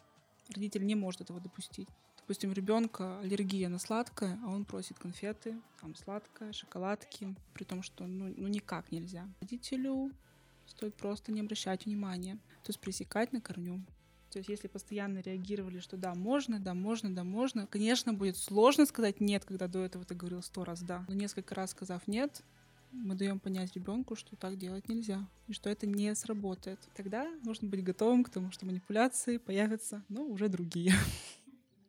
родитель 0.54 0.86
не 0.86 0.96
может 0.96 1.22
этого 1.22 1.40
допустить. 1.40 1.88
Допустим, 2.18 2.52
у 2.52 2.54
ребенка 2.54 3.20
аллергия 3.22 3.70
на 3.70 3.80
сладкое, 3.80 4.40
а 4.44 4.50
он 4.50 4.66
просит 4.66 5.00
конфеты, 5.00 5.60
там 5.82 5.96
сладкое, 5.96 6.52
шоколадки, 6.52 7.36
при 7.54 7.64
том, 7.64 7.82
что 7.82 8.06
ну, 8.06 8.34
ну 8.38 8.48
никак 8.48 8.92
нельзя. 8.92 9.28
Родителю 9.42 10.12
стоит 10.70 10.96
просто 10.96 11.32
не 11.32 11.42
обращать 11.42 11.86
внимания, 11.86 12.36
то 12.64 12.70
есть 12.70 12.80
пресекать 12.80 13.34
на 13.34 13.42
корню. 13.42 13.82
То 14.32 14.38
есть 14.38 14.50
если 14.50 14.68
постоянно 14.68 15.20
реагировали, 15.20 15.80
что 15.80 15.98
да, 15.98 16.14
можно, 16.14 16.60
да, 16.60 16.74
можно, 16.74 17.14
да, 17.14 17.24
можно, 17.24 17.66
конечно, 17.66 18.14
будет 18.14 18.38
сложно 18.38 18.86
сказать 18.86 19.20
нет, 19.20 19.44
когда 19.44 19.68
до 19.68 19.84
этого 19.84 20.06
ты 20.06 20.14
говорил 20.14 20.44
сто 20.44 20.64
раз 20.64 20.82
да. 20.82 21.04
Но 21.08 21.16
несколько 21.16 21.56
раз 21.56 21.72
сказав 21.72 22.08
нет, 22.08 22.44
мы 22.92 23.16
даем 23.16 23.40
понять 23.40 23.74
ребенку, 23.74 24.16
что 24.16 24.36
так 24.36 24.58
делать 24.58 24.88
нельзя, 24.88 25.28
и 25.48 25.54
что 25.54 25.70
это 25.70 25.88
не 25.88 26.14
сработает. 26.16 26.80
Тогда 26.96 27.28
нужно 27.44 27.68
быть 27.68 27.84
готовым 27.84 28.24
к 28.24 28.30
тому, 28.30 28.52
что 28.52 28.66
манипуляции 28.66 29.38
появятся, 29.38 30.04
но 30.10 30.24
уже 30.24 30.48
другие. 30.48 30.94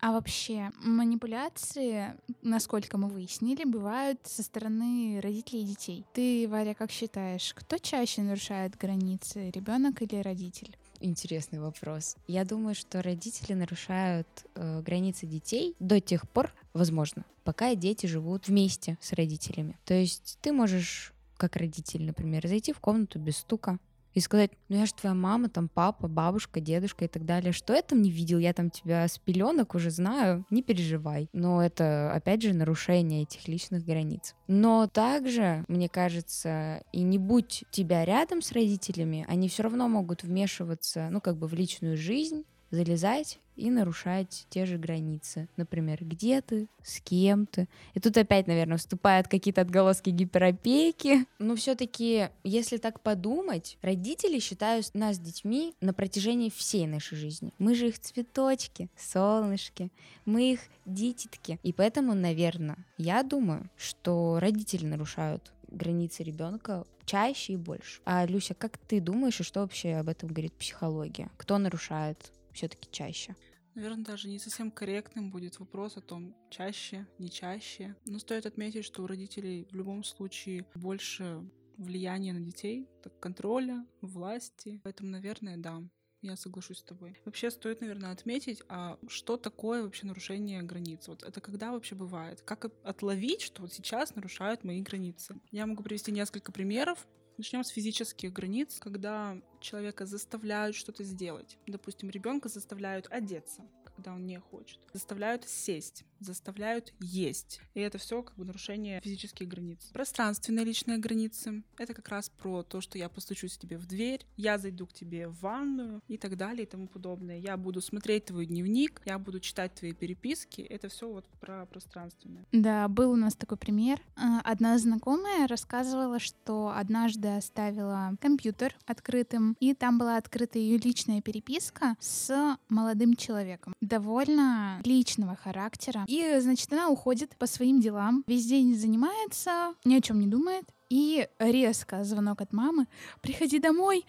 А 0.01 0.13
вообще, 0.13 0.71
манипуляции, 0.83 2.15
насколько 2.41 2.97
мы 2.97 3.09
выяснили, 3.09 3.65
бывают 3.65 4.19
со 4.25 4.43
стороны 4.43 5.21
родителей 5.23 5.63
и 5.63 5.67
детей. 5.67 6.07
Ты, 6.15 6.49
Варя, 6.49 6.75
как 6.75 6.91
считаешь, 6.91 7.53
кто 7.55 7.77
чаще 7.77 8.23
нарушает 8.23 8.79
границы, 8.79 9.51
ребенок 9.51 10.01
или 10.01 10.17
родитель? 10.17 10.75
Интересный 11.01 11.61
вопрос. 11.61 12.17
Я 12.27 12.45
думаю, 12.45 12.75
что 12.75 13.03
родители 13.03 13.53
нарушают 13.53 14.29
э, 14.55 14.81
границы 14.81 15.27
детей 15.27 15.75
до 15.81 16.01
тех 16.01 16.29
пор, 16.29 16.55
возможно, 16.73 17.25
пока 17.45 17.75
дети 17.75 18.07
живут 18.07 18.49
вместе 18.49 18.97
с 19.03 19.13
родителями. 19.13 19.79
То 19.85 19.95
есть 19.95 20.39
ты 20.41 20.53
можешь, 20.53 21.13
как 21.37 21.57
родитель, 21.57 22.05
например, 22.05 22.47
зайти 22.47 22.73
в 22.73 22.81
комнату 22.81 23.19
без 23.19 23.37
стука, 23.37 23.79
и 24.15 24.21
сказать, 24.21 24.51
ну 24.69 24.77
я 24.79 24.87
же 24.87 24.95
твоя 24.95 25.15
мама, 25.15 25.49
там 25.49 25.69
папа, 25.69 26.09
бабушка, 26.09 26.61
дедушка 26.61 27.05
и 27.05 27.09
так 27.09 27.25
далее. 27.25 27.53
Что 27.53 27.75
я 27.75 27.83
там 27.83 28.03
не 28.03 28.11
видел? 28.11 28.39
Я 28.39 28.53
там 28.53 28.71
тебя 28.71 29.07
с 29.07 29.19
пеленок 29.19 29.75
уже 29.75 29.91
знаю, 29.91 30.45
не 30.51 30.63
переживай. 30.63 31.29
Но 31.33 31.63
это, 31.63 32.13
опять 32.13 32.43
же, 32.43 32.53
нарушение 32.53 33.23
этих 33.23 33.47
личных 33.49 33.85
границ. 33.85 34.35
Но 34.49 34.87
также, 34.87 35.65
мне 35.69 35.89
кажется, 35.89 36.83
и 36.93 37.03
не 37.03 37.19
будь 37.19 37.65
тебя 37.71 38.05
рядом 38.05 38.43
с 38.43 38.53
родителями, 38.53 39.25
они 39.29 39.49
все 39.49 39.63
равно 39.63 39.89
могут 39.89 40.23
вмешиваться, 40.23 41.09
ну, 41.11 41.21
как 41.21 41.37
бы 41.37 41.47
в 41.47 41.55
личную 41.55 41.97
жизнь, 41.97 42.45
залезать 42.71 43.39
и 43.57 43.71
нарушать 43.71 44.47
те 44.49 44.65
же 44.65 44.79
границы. 44.79 45.49
Например, 45.57 45.99
где 46.01 46.41
ты, 46.41 46.69
с 46.83 47.01
кем 47.01 47.47
ты. 47.47 47.69
И 47.95 48.01
тут 48.01 48.17
опять, 48.17 48.47
наверное, 48.47 48.79
вступают 48.79 49.29
какие-то 49.29 49.61
отголоски 49.61 50.11
гиперопеки. 50.11 51.27
Но 51.39 51.57
все-таки, 51.57 52.29
если 52.43 52.79
так 52.79 53.01
подумать, 53.01 53.77
родители 53.83 54.39
считают 54.39 54.95
нас 54.95 55.19
детьми 55.19 55.75
на 55.81 55.93
протяжении 55.93 56.49
всей 56.49 56.87
нашей 56.87 57.19
жизни. 57.19 57.53
Мы 57.59 57.75
же 57.75 57.89
их 57.89 57.99
цветочки, 57.99 58.89
солнышки, 58.97 59.93
мы 60.25 60.53
их 60.53 60.61
дитятки. 60.87 61.59
И 61.63 61.73
поэтому, 61.73 62.15
наверное, 62.15 62.79
я 62.97 63.23
думаю, 63.23 63.69
что 63.77 64.39
родители 64.41 64.87
нарушают 64.87 65.53
границы 65.69 66.23
ребенка 66.23 66.85
чаще 67.05 67.55
и 67.55 67.57
больше. 67.57 68.01
А 68.05 68.25
Люся, 68.25 68.55
как 68.55 68.79
ты 68.79 69.01
думаешь, 69.01 69.41
и 69.41 69.45
что 69.45 69.61
вообще 69.61 69.97
об 69.97 70.09
этом 70.09 70.31
говорит 70.31 70.53
психология? 70.55 71.31
Кто 71.37 71.59
нарушает 71.59 72.33
все-таки 72.53 72.89
чаще? 72.91 73.35
Наверное, 73.75 74.05
даже 74.05 74.29
не 74.29 74.39
совсем 74.39 74.71
корректным 74.71 75.31
будет 75.31 75.59
вопрос 75.61 75.97
о 75.97 76.01
том, 76.01 76.35
чаще, 76.51 77.07
не 77.19 77.31
чаще. 77.31 77.97
Но 78.05 78.19
стоит 78.19 78.47
отметить, 78.47 78.85
что 78.85 79.03
у 79.03 79.07
родителей 79.07 79.69
в 79.71 79.75
любом 79.75 80.03
случае 80.03 80.67
больше 80.75 81.49
влияния 81.77 82.33
на 82.33 82.41
детей, 82.41 82.89
так 83.03 83.19
контроля, 83.21 83.87
власти. 84.01 84.81
Поэтому, 84.83 85.11
наверное, 85.11 85.57
да, 85.57 85.83
я 86.23 86.37
соглашусь 86.37 86.79
с 86.79 86.83
тобой. 86.83 87.17
Вообще 87.25 87.51
стоит, 87.51 87.81
наверное, 87.81 88.13
отметить, 88.13 88.63
а 88.69 88.99
что 89.09 89.37
такое 89.37 89.83
вообще 89.83 90.07
нарушение 90.07 90.63
границ? 90.63 91.09
Вот 91.09 91.23
это 91.23 91.41
когда 91.41 91.73
вообще 91.73 91.95
бывает? 91.95 92.43
Как 92.43 92.67
отловить, 92.85 93.41
что 93.41 93.63
вот 93.63 93.73
сейчас 93.73 94.15
нарушают 94.15 94.65
мои 94.65 94.83
границы? 94.83 95.41
Я 95.51 95.67
могу 95.67 95.83
привести 95.83 96.13
несколько 96.13 96.53
примеров. 96.53 97.07
Начнем 97.41 97.65
с 97.65 97.71
физических 97.71 98.35
границ, 98.35 98.77
когда 98.79 99.39
человека 99.61 100.05
заставляют 100.05 100.77
что-то 100.77 101.05
сделать. 101.05 101.57
Допустим, 101.67 102.11
ребенка 102.11 102.51
заставляют 102.51 103.07
одеться 103.11 103.63
когда 103.97 104.15
он 104.15 104.27
не 104.27 104.39
хочет. 104.39 104.79
Заставляют 104.95 105.47
сесть, 105.47 106.05
заставляют 106.21 106.93
есть. 107.01 107.61
И 107.75 107.81
это 107.81 107.99
все 107.99 108.23
как 108.23 108.37
бы 108.37 108.45
нарушение 108.45 109.01
физических 109.01 109.49
границ. 109.49 109.91
Пространственные 109.93 110.65
личные 110.65 110.99
границы— 110.99 111.63
это 111.79 111.95
как 111.95 112.09
раз 112.09 112.29
про 112.29 112.63
то, 112.63 112.81
что 112.81 112.99
я 112.99 113.09
постучусь 113.09 113.59
тебе 113.59 113.77
в 113.79 113.87
дверь, 113.87 114.25
я 114.37 114.59
зайду 114.59 114.87
к 114.87 114.93
тебе 114.93 115.29
в 115.29 115.41
ванную 115.41 116.03
и 116.09 116.17
так 116.17 116.37
далее 116.37 116.65
и 116.65 116.67
тому 116.67 116.87
подобное. 116.87 117.39
Я 117.39 117.57
буду 117.57 117.81
смотреть 117.81 118.27
твой 118.27 118.47
дневник, 118.47 119.01
я 119.05 119.19
буду 119.19 119.41
читать 119.41 119.75
твои 119.75 119.93
переписки. 119.93 120.61
Это 120.61 120.89
все 120.89 121.09
вот 121.09 121.27
про 121.41 121.67
пространственное. 121.67 122.47
Да, 122.53 122.89
был 122.89 123.13
у 123.13 123.17
нас 123.17 123.35
такой 123.35 123.57
пример. 123.57 124.01
А, 124.17 124.41
одна 124.41 124.79
знакомая 124.79 125.47
рассказывала, 125.47 126.19
что 126.19 126.73
однажды 126.75 127.29
оставила 127.29 128.17
компьютер 128.21 128.77
открытым, 128.87 129.57
и 129.61 129.75
там 129.75 129.99
была 129.99 130.17
открыта 130.17 130.59
ее 130.59 130.79
личная 130.79 131.21
переписка 131.21 131.97
с 132.01 132.57
молодым 132.69 133.17
человеком 133.17 133.75
довольно 133.81 134.81
личного 134.85 135.35
характера. 135.35 136.05
И, 136.11 136.41
значит, 136.41 136.73
она 136.73 136.89
уходит 136.89 137.37
по 137.37 137.47
своим 137.47 137.81
делам, 137.81 138.25
весь 138.27 138.45
день 138.45 138.75
занимается, 138.75 139.75
ни 139.85 139.95
о 139.95 140.01
чем 140.01 140.19
не 140.19 140.27
думает. 140.27 140.65
И 140.89 141.29
резко 141.39 142.03
звонок 142.03 142.41
от 142.41 142.53
мамы. 142.53 142.89
Приходи 143.21 143.61
домой, 143.61 144.05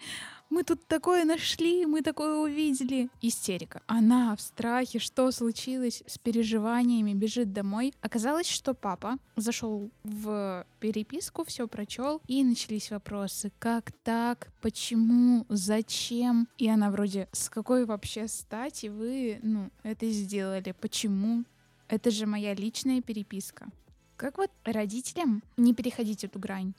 мы 0.50 0.64
тут 0.64 0.84
такое 0.88 1.24
нашли, 1.24 1.86
мы 1.86 2.02
такое 2.02 2.38
увидели. 2.38 3.08
Истерика. 3.20 3.82
Она 3.86 4.34
в 4.34 4.40
страхе, 4.40 4.98
что 4.98 5.30
случилось 5.30 6.02
с 6.08 6.18
переживаниями, 6.18 7.14
бежит 7.14 7.52
домой. 7.52 7.94
Оказалось, 8.00 8.48
что 8.48 8.74
папа 8.74 9.16
зашел 9.36 9.90
в 10.02 10.66
переписку, 10.80 11.44
все 11.44 11.68
прочел, 11.68 12.20
и 12.26 12.42
начались 12.42 12.90
вопросы. 12.90 13.52
Как 13.60 13.92
так? 14.02 14.48
Почему? 14.60 15.46
Зачем? 15.48 16.48
И 16.58 16.68
она 16.68 16.90
вроде, 16.90 17.28
с 17.30 17.48
какой 17.48 17.84
вообще 17.84 18.26
стати 18.26 18.88
вы, 18.88 19.38
ну, 19.42 19.70
это 19.84 20.10
сделали? 20.10 20.74
Почему? 20.80 21.44
Это 21.92 22.10
же 22.10 22.24
моя 22.24 22.54
личная 22.54 23.02
переписка. 23.02 23.68
Как 24.16 24.38
вот 24.38 24.50
родителям 24.64 25.42
не 25.58 25.74
переходить 25.74 26.24
эту 26.24 26.38
грань? 26.38 26.72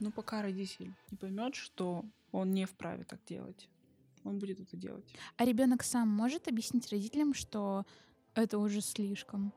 Ну, 0.00 0.10
пока 0.10 0.42
родитель 0.42 0.92
не 1.12 1.16
поймет, 1.16 1.54
что 1.54 2.04
он 2.32 2.50
не 2.50 2.64
вправе 2.64 3.04
так 3.04 3.20
делать, 3.28 3.68
он 4.24 4.40
будет 4.40 4.58
это 4.58 4.76
делать. 4.76 5.04
А 5.36 5.44
ребенок 5.44 5.84
сам 5.84 6.08
может 6.08 6.48
объяснить 6.48 6.90
родителям, 6.90 7.32
что 7.32 7.86
это 8.34 8.58
уже 8.58 8.80
слишком? 8.80 9.52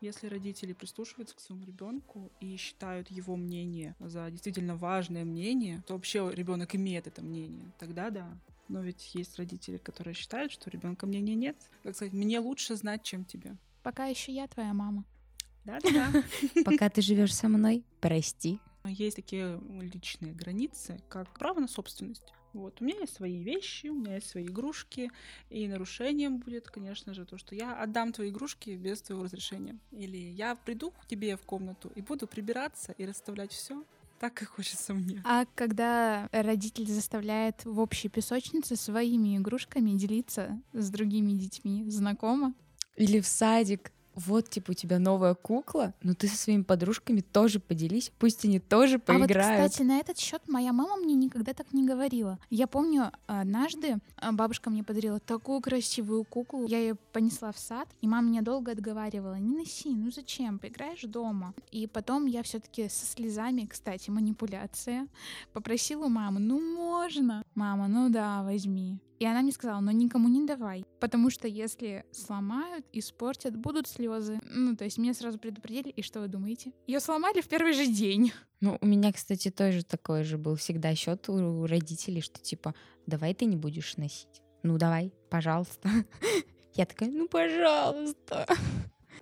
Если 0.00 0.26
родители 0.26 0.72
прислушиваются 0.72 1.36
к 1.36 1.40
своему 1.40 1.64
ребенку 1.64 2.32
и 2.40 2.56
считают 2.56 3.12
его 3.12 3.36
мнение 3.36 3.94
за 4.00 4.28
действительно 4.28 4.74
важное 4.74 5.24
мнение, 5.24 5.84
то 5.86 5.94
вообще 5.94 6.28
ребенок 6.34 6.74
имеет 6.74 7.06
это 7.06 7.22
мнение, 7.22 7.70
тогда 7.78 8.10
да. 8.10 8.36
Но 8.66 8.82
ведь 8.82 9.14
есть 9.14 9.36
родители, 9.36 9.76
которые 9.76 10.14
считают, 10.14 10.50
что 10.50 10.68
ребенка 10.68 11.06
мнения 11.06 11.36
нет. 11.36 11.56
Как 11.84 11.94
сказать, 11.94 12.12
мне 12.12 12.40
лучше 12.40 12.74
знать, 12.74 13.04
чем 13.04 13.24
тебе. 13.24 13.56
Пока 13.88 14.04
еще 14.04 14.32
я 14.32 14.46
твоя 14.46 14.74
мама. 14.74 15.02
Да-да-да. 15.64 16.22
Пока 16.66 16.90
ты 16.90 17.00
живешь 17.00 17.34
со 17.34 17.48
мной, 17.48 17.86
прости. 18.02 18.60
Есть 18.84 19.16
такие 19.16 19.58
личные 19.80 20.34
границы, 20.34 21.00
как 21.08 21.26
право 21.30 21.60
на 21.60 21.68
собственность. 21.68 22.34
Вот, 22.52 22.82
у 22.82 22.84
меня 22.84 23.00
есть 23.00 23.14
свои 23.14 23.42
вещи, 23.42 23.86
у 23.86 23.94
меня 23.94 24.16
есть 24.16 24.28
свои 24.28 24.44
игрушки, 24.44 25.10
и 25.48 25.66
нарушением 25.66 26.36
будет, 26.36 26.68
конечно 26.68 27.14
же, 27.14 27.24
то, 27.24 27.38
что 27.38 27.54
я 27.54 27.80
отдам 27.80 28.12
твои 28.12 28.28
игрушки 28.28 28.76
без 28.76 29.00
твоего 29.00 29.24
разрешения. 29.24 29.78
Или 29.90 30.18
я 30.18 30.54
приду 30.54 30.90
к 30.90 31.06
тебе 31.06 31.38
в 31.38 31.46
комнату 31.46 31.90
и 31.94 32.02
буду 32.02 32.26
прибираться 32.26 32.92
и 32.98 33.06
расставлять 33.06 33.52
все 33.52 33.86
так, 34.20 34.34
как 34.34 34.48
хочется 34.48 34.92
мне. 34.92 35.22
А 35.24 35.46
когда 35.54 36.28
родитель 36.30 36.88
заставляет 36.88 37.64
в 37.64 37.78
общей 37.78 38.10
песочнице 38.10 38.76
своими 38.76 39.38
игрушками 39.38 39.92
делиться 39.92 40.60
с 40.74 40.90
другими 40.90 41.32
детьми, 41.32 41.88
знакомо? 41.88 42.52
Или 42.98 43.20
в 43.20 43.26
садик 43.26 43.92
вот, 44.18 44.50
типа, 44.50 44.72
у 44.72 44.74
тебя 44.74 44.98
новая 44.98 45.34
кукла, 45.34 45.94
но 46.02 46.12
ты 46.12 46.26
со 46.26 46.36
своими 46.36 46.62
подружками 46.62 47.20
тоже 47.20 47.60
поделись, 47.60 48.10
пусть 48.18 48.44
они 48.44 48.58
тоже 48.58 48.98
поиграют. 48.98 49.60
А 49.60 49.62
вот, 49.62 49.70
кстати, 49.70 49.86
на 49.86 49.98
этот 49.98 50.18
счет 50.18 50.42
моя 50.48 50.72
мама 50.72 50.96
мне 50.96 51.14
никогда 51.14 51.54
так 51.54 51.72
не 51.72 51.86
говорила. 51.86 52.38
Я 52.50 52.66
помню, 52.66 53.12
однажды 53.26 53.98
а, 54.16 54.32
бабушка 54.32 54.70
мне 54.70 54.82
подарила 54.82 55.20
такую 55.20 55.60
красивую 55.60 56.24
куклу, 56.24 56.66
я 56.66 56.80
ее 56.80 56.96
понесла 57.12 57.52
в 57.52 57.58
сад, 57.58 57.88
и 58.00 58.08
мама 58.08 58.28
меня 58.28 58.42
долго 58.42 58.72
отговаривала, 58.72 59.38
не 59.38 59.56
носи, 59.56 59.90
ну 59.90 60.10
зачем, 60.10 60.58
поиграешь 60.58 61.02
дома. 61.02 61.54
И 61.70 61.86
потом 61.86 62.26
я 62.26 62.42
все-таки 62.42 62.88
со 62.88 63.06
слезами, 63.06 63.66
кстати, 63.70 64.10
манипуляция, 64.10 65.06
попросила 65.52 66.06
у 66.06 66.08
мамы, 66.08 66.40
ну 66.40 66.60
можно. 66.76 67.44
Мама, 67.54 67.86
ну 67.86 68.08
да, 68.08 68.42
возьми. 68.42 68.98
И 69.18 69.26
она 69.26 69.42
мне 69.42 69.50
сказала, 69.50 69.80
но 69.80 69.90
никому 69.90 70.28
не 70.28 70.46
давай, 70.46 70.84
потому 71.00 71.30
что 71.30 71.48
если 71.48 72.04
сломают, 72.12 72.86
испортят, 72.92 73.56
будут 73.56 73.88
слезы. 73.88 74.40
Ну, 74.44 74.76
то 74.76 74.84
есть 74.84 74.98
меня 74.98 75.12
сразу 75.12 75.38
предупредили, 75.38 75.88
и 75.88 76.02
что 76.02 76.20
вы 76.20 76.28
думаете? 76.28 76.72
Ее 76.86 77.00
сломали 77.00 77.40
в 77.40 77.48
первый 77.48 77.72
же 77.72 77.86
день. 77.86 78.32
Ну, 78.60 78.78
у 78.80 78.86
меня, 78.86 79.12
кстати, 79.12 79.50
тоже 79.50 79.84
такой 79.84 80.22
же 80.22 80.38
был 80.38 80.54
всегда 80.54 80.94
счет 80.94 81.28
у 81.28 81.66
родителей, 81.66 82.20
что 82.20 82.40
типа, 82.40 82.74
давай 83.06 83.34
ты 83.34 83.44
не 83.44 83.56
будешь 83.56 83.96
носить. 83.96 84.42
Ну, 84.62 84.78
давай, 84.78 85.12
пожалуйста. 85.30 85.88
Я 86.74 86.86
такая, 86.86 87.10
ну, 87.10 87.28
пожалуйста. 87.28 88.46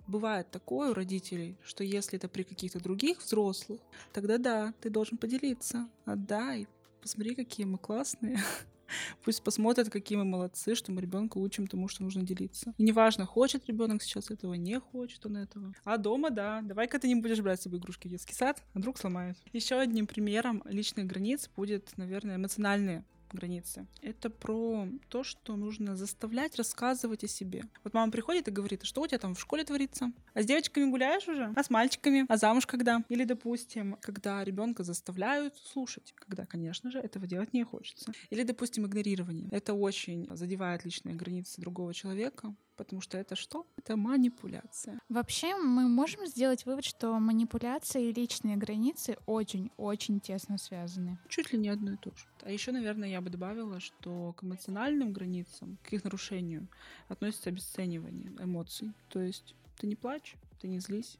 Бывает 0.05 0.49
такое 0.51 0.91
у 0.91 0.93
родителей, 0.93 1.57
что 1.63 1.83
если 1.83 2.17
это 2.17 2.29
при 2.29 2.43
каких-то 2.43 2.79
других 2.79 3.19
взрослых, 3.19 3.81
тогда 4.13 4.37
да, 4.37 4.73
ты 4.79 4.89
должен 4.89 5.17
поделиться. 5.17 5.89
Отдай. 6.05 6.67
Посмотри, 7.01 7.35
какие 7.35 7.65
мы 7.65 7.77
классные. 7.77 8.39
Пусть 9.23 9.43
посмотрят, 9.43 9.89
какие 9.89 10.17
мы 10.17 10.25
молодцы, 10.25 10.75
что 10.75 10.91
мы 10.91 11.01
ребенка 11.01 11.37
учим 11.37 11.67
тому, 11.67 11.87
что 11.87 12.03
нужно 12.03 12.23
делиться. 12.23 12.73
И 12.77 12.83
неважно, 12.83 13.25
хочет 13.25 13.67
ребенок 13.67 14.03
сейчас 14.03 14.31
этого, 14.31 14.53
не 14.53 14.79
хочет 14.79 15.25
он 15.25 15.37
этого. 15.37 15.73
А 15.83 15.97
дома, 15.97 16.29
да, 16.29 16.61
давай-ка 16.61 16.99
ты 16.99 17.07
не 17.07 17.15
будешь 17.15 17.41
брать 17.41 17.59
с 17.59 17.63
собой 17.63 17.79
игрушки 17.79 18.07
в 18.07 18.11
детский 18.11 18.33
сад, 18.33 18.63
а 18.73 18.79
вдруг 18.79 18.97
сломают. 18.97 19.37
Еще 19.53 19.75
одним 19.75 20.07
примером 20.07 20.63
личных 20.65 21.05
границ 21.05 21.49
будет, 21.55 21.97
наверное, 21.97 22.37
эмоциональные 22.37 23.03
границы. 23.33 23.87
Это 24.01 24.29
про 24.29 24.87
то, 25.09 25.23
что 25.23 25.55
нужно 25.55 25.95
заставлять 25.95 26.55
рассказывать 26.55 27.23
о 27.23 27.27
себе. 27.27 27.63
Вот 27.83 27.93
мама 27.93 28.11
приходит 28.11 28.47
и 28.47 28.51
говорит, 28.51 28.83
что 28.83 29.01
у 29.01 29.07
тебя 29.07 29.19
там 29.19 29.35
в 29.35 29.39
школе 29.39 29.63
творится? 29.63 30.11
А 30.33 30.41
с 30.41 30.45
девочками 30.45 30.89
гуляешь 30.89 31.27
уже? 31.27 31.53
А 31.55 31.63
с 31.63 31.69
мальчиками? 31.69 32.25
А 32.29 32.37
замуж 32.37 32.65
когда? 32.65 33.03
Или, 33.09 33.23
допустим, 33.23 33.97
когда 34.01 34.43
ребенка 34.43 34.83
заставляют 34.83 35.55
слушать, 35.57 36.13
когда, 36.15 36.45
конечно 36.45 36.91
же, 36.91 36.99
этого 36.99 37.27
делать 37.27 37.53
не 37.53 37.63
хочется. 37.63 38.11
Или, 38.29 38.43
допустим, 38.43 38.85
игнорирование. 38.85 39.49
Это 39.51 39.73
очень 39.73 40.27
задевает 40.35 40.85
личные 40.85 41.15
границы 41.15 41.61
другого 41.61 41.93
человека, 41.93 42.55
потому 42.77 43.01
что 43.01 43.17
это 43.17 43.35
что? 43.35 43.65
Это 43.75 43.97
манипуляция. 43.97 45.01
Вообще 45.09 45.55
мы 45.55 45.89
можем 45.89 46.25
сделать 46.27 46.65
вывод, 46.65 46.85
что 46.85 47.19
манипуляции 47.19 48.09
и 48.09 48.13
личные 48.13 48.55
границы 48.55 49.17
очень-очень 49.25 50.19
тесно 50.19 50.57
связаны. 50.57 51.17
Чуть 51.27 51.51
ли 51.51 51.59
не 51.59 51.69
одно 51.69 51.93
и 51.93 51.97
то 51.97 52.11
же. 52.15 52.27
А 52.43 52.51
еще, 52.51 52.71
наверное, 52.71 53.09
я 53.09 53.19
бы 53.19 53.29
добавила, 53.29 53.79
что 53.79 54.33
к 54.33 54.43
эмоциональным 54.43 55.11
границам, 55.11 55.77
к 55.83 55.93
их 55.93 56.03
нарушению 56.03 56.67
относится 57.07 57.49
обесценивание 57.49 58.31
эмоций. 58.39 58.93
То 59.09 59.19
есть 59.19 59.55
ты 59.77 59.87
не 59.87 59.95
плачь, 59.95 60.35
ты 60.61 60.67
не 60.67 60.79
злись, 60.79 61.17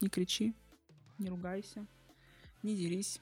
не 0.00 0.08
кричи, 0.08 0.54
не 1.18 1.28
ругайся, 1.28 1.86
не 2.62 2.76
дерись. 2.76 3.20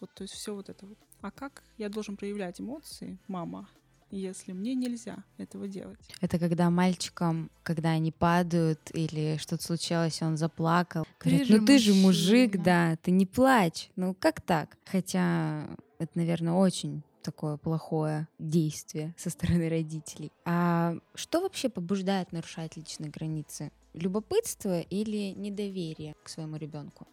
Вот, 0.00 0.10
то 0.14 0.22
есть 0.22 0.34
все 0.34 0.54
вот 0.54 0.68
это 0.68 0.86
вот. 0.86 0.98
А 1.20 1.30
как 1.30 1.62
я 1.76 1.88
должен 1.88 2.16
проявлять 2.16 2.60
эмоции, 2.60 3.18
мама, 3.26 3.68
если 4.10 4.52
мне 4.52 4.74
нельзя 4.74 5.24
этого 5.36 5.68
делать. 5.68 5.98
Это 6.20 6.38
когда 6.38 6.70
мальчикам, 6.70 7.50
когда 7.62 7.90
они 7.90 8.12
падают 8.12 8.80
или 8.94 9.36
что-то 9.38 9.62
случилось, 9.62 10.22
он 10.22 10.36
заплакал. 10.36 11.06
Говорят, 11.20 11.48
ну 11.48 11.64
ты 11.64 11.78
же 11.78 11.94
мужик, 11.94 12.62
да, 12.62 12.96
ты 12.96 13.10
не 13.10 13.26
плачь. 13.26 13.90
Ну 13.96 14.14
как 14.14 14.40
так? 14.40 14.76
Хотя 14.84 15.68
это, 15.98 16.10
наверное, 16.14 16.54
очень 16.54 17.02
такое 17.22 17.56
плохое 17.56 18.26
действие 18.38 19.14
со 19.18 19.30
стороны 19.30 19.68
родителей. 19.68 20.32
А 20.44 20.96
что 21.14 21.40
вообще 21.40 21.68
побуждает 21.68 22.32
нарушать 22.32 22.76
личные 22.76 23.10
границы? 23.10 23.70
Любопытство 23.94 24.80
или 24.80 25.34
недоверие 25.36 26.14
к 26.22 26.28
своему 26.28 26.56
ребенку? 26.56 27.06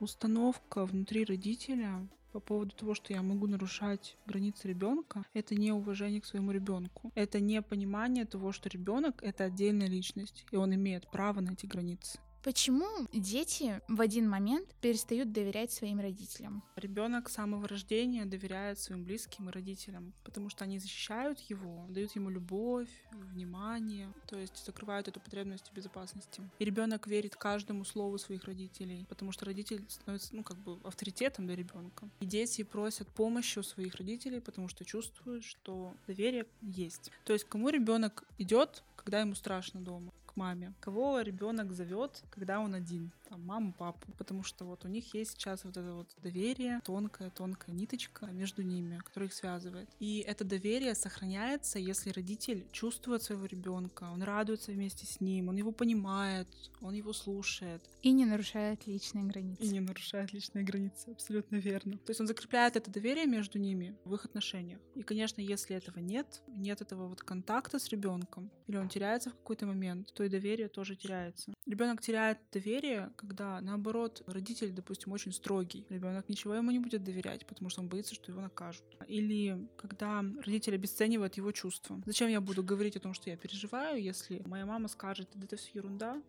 Установка 0.00 0.84
внутри 0.84 1.24
родителя 1.24 2.06
по 2.32 2.40
поводу 2.40 2.74
того, 2.74 2.94
что 2.94 3.12
я 3.12 3.22
могу 3.22 3.46
нарушать 3.46 4.16
границы 4.26 4.68
ребенка, 4.68 5.24
это 5.34 5.54
не 5.54 5.72
уважение 5.72 6.20
к 6.20 6.26
своему 6.26 6.52
ребенку. 6.52 7.10
Это 7.14 7.40
не 7.40 7.62
понимание 7.62 8.24
того, 8.24 8.52
что 8.52 8.68
ребенок 8.68 9.22
это 9.22 9.44
отдельная 9.44 9.88
личность, 9.88 10.44
и 10.50 10.56
он 10.56 10.74
имеет 10.74 11.10
право 11.10 11.40
на 11.40 11.52
эти 11.52 11.66
границы. 11.66 12.18
Почему 12.48 12.88
дети 13.12 13.82
в 13.88 14.00
один 14.00 14.26
момент 14.26 14.74
перестают 14.80 15.32
доверять 15.32 15.70
своим 15.70 16.00
родителям? 16.00 16.62
Ребенок 16.76 17.28
с 17.28 17.34
самого 17.34 17.68
рождения 17.68 18.24
доверяет 18.24 18.78
своим 18.78 19.04
близким 19.04 19.50
и 19.50 19.52
родителям, 19.52 20.14
потому 20.24 20.48
что 20.48 20.64
они 20.64 20.78
защищают 20.78 21.40
его, 21.40 21.84
дают 21.90 22.16
ему 22.16 22.30
любовь, 22.30 22.88
внимание, 23.12 24.10
то 24.26 24.38
есть 24.38 24.64
закрывают 24.64 25.08
эту 25.08 25.20
потребность 25.20 25.68
в 25.68 25.74
безопасности. 25.74 26.40
И 26.58 26.64
ребенок 26.64 27.06
верит 27.06 27.36
каждому 27.36 27.84
слову 27.84 28.16
своих 28.16 28.44
родителей, 28.44 29.04
потому 29.10 29.30
что 29.30 29.44
родитель 29.44 29.84
становится, 29.86 30.34
ну, 30.34 30.42
как 30.42 30.56
бы 30.56 30.78
авторитетом 30.84 31.44
для 31.44 31.54
ребенка. 31.54 32.08
И 32.20 32.24
дети 32.24 32.62
просят 32.62 33.08
помощи 33.08 33.58
у 33.58 33.62
своих 33.62 33.94
родителей, 33.96 34.40
потому 34.40 34.68
что 34.68 34.86
чувствуют, 34.86 35.44
что 35.44 35.92
доверие 36.06 36.46
есть. 36.62 37.10
То 37.26 37.34
есть 37.34 37.44
кому 37.44 37.68
ребенок 37.68 38.24
идет, 38.38 38.84
когда 38.96 39.20
ему 39.20 39.34
страшно 39.34 39.82
дома? 39.82 40.14
Маме. 40.38 40.72
Кого 40.80 41.20
ребенок 41.20 41.72
зовет, 41.72 42.22
когда 42.30 42.60
он 42.60 42.74
один? 42.74 43.10
Там, 43.28 43.44
маму, 43.44 43.74
папу. 43.76 44.10
Потому 44.16 44.42
что 44.42 44.64
вот 44.64 44.84
у 44.84 44.88
них 44.88 45.12
есть 45.14 45.32
сейчас 45.32 45.64
вот 45.64 45.76
это 45.76 45.92
вот 45.92 46.08
доверие, 46.22 46.80
тонкая-тонкая 46.84 47.74
ниточка 47.74 48.26
между 48.26 48.62
ними, 48.62 48.98
которая 49.04 49.28
их 49.28 49.34
связывает. 49.34 49.88
И 49.98 50.20
это 50.20 50.44
доверие 50.44 50.94
сохраняется, 50.94 51.78
если 51.78 52.10
родитель 52.10 52.66
чувствует 52.72 53.22
своего 53.22 53.44
ребенка, 53.44 54.04
он 54.04 54.22
радуется 54.22 54.72
вместе 54.72 55.06
с 55.06 55.20
ним, 55.20 55.48
он 55.48 55.56
его 55.56 55.72
понимает, 55.72 56.48
он 56.80 56.94
его 56.94 57.12
слушает. 57.12 57.82
И 58.02 58.12
не 58.12 58.24
нарушает 58.24 58.86
личные 58.86 59.24
границы. 59.24 59.62
И 59.62 59.68
не 59.68 59.80
нарушает 59.80 60.32
личные 60.32 60.64
границы, 60.64 61.10
абсолютно 61.10 61.56
верно. 61.56 61.98
То 61.98 62.10
есть 62.10 62.20
он 62.20 62.26
закрепляет 62.26 62.76
это 62.76 62.90
доверие 62.90 63.26
между 63.26 63.58
ними 63.58 63.94
в 64.04 64.14
их 64.14 64.24
отношениях. 64.24 64.80
И, 64.94 65.02
конечно, 65.02 65.40
если 65.40 65.76
этого 65.76 65.98
нет, 65.98 66.42
нет 66.46 66.80
этого 66.80 67.08
вот 67.08 67.20
контакта 67.20 67.78
с 67.78 67.88
ребенком, 67.88 68.50
или 68.66 68.76
он 68.76 68.88
теряется 68.88 69.30
в 69.30 69.34
какой-то 69.34 69.66
момент, 69.66 70.12
то 70.14 70.24
и 70.24 70.28
доверие 70.28 70.68
тоже 70.68 70.96
теряется. 70.96 71.52
Ребенок 71.66 72.00
теряет 72.00 72.38
доверие, 72.52 73.10
когда, 73.18 73.60
наоборот, 73.60 74.22
родитель, 74.26 74.70
допустим, 74.72 75.12
очень 75.12 75.32
строгий. 75.32 75.84
Ребенок 75.88 76.28
ничего 76.28 76.54
ему 76.54 76.70
не 76.70 76.78
будет 76.78 77.02
доверять, 77.02 77.44
потому 77.46 77.68
что 77.68 77.80
он 77.80 77.88
боится, 77.88 78.14
что 78.14 78.30
его 78.30 78.40
накажут. 78.40 78.84
Или 79.08 79.68
когда 79.76 80.24
родитель 80.46 80.76
обесценивает 80.76 81.36
его 81.36 81.50
чувства. 81.50 82.00
Зачем 82.06 82.28
я 82.28 82.40
буду 82.40 82.62
говорить 82.62 82.96
о 82.96 83.00
том, 83.00 83.14
что 83.14 83.28
я 83.28 83.36
переживаю, 83.36 84.00
если 84.00 84.40
моя 84.46 84.66
мама 84.66 84.86
скажет, 84.88 85.28
это 85.42 85.56
все 85.56 85.70
ерунда, 85.74 86.22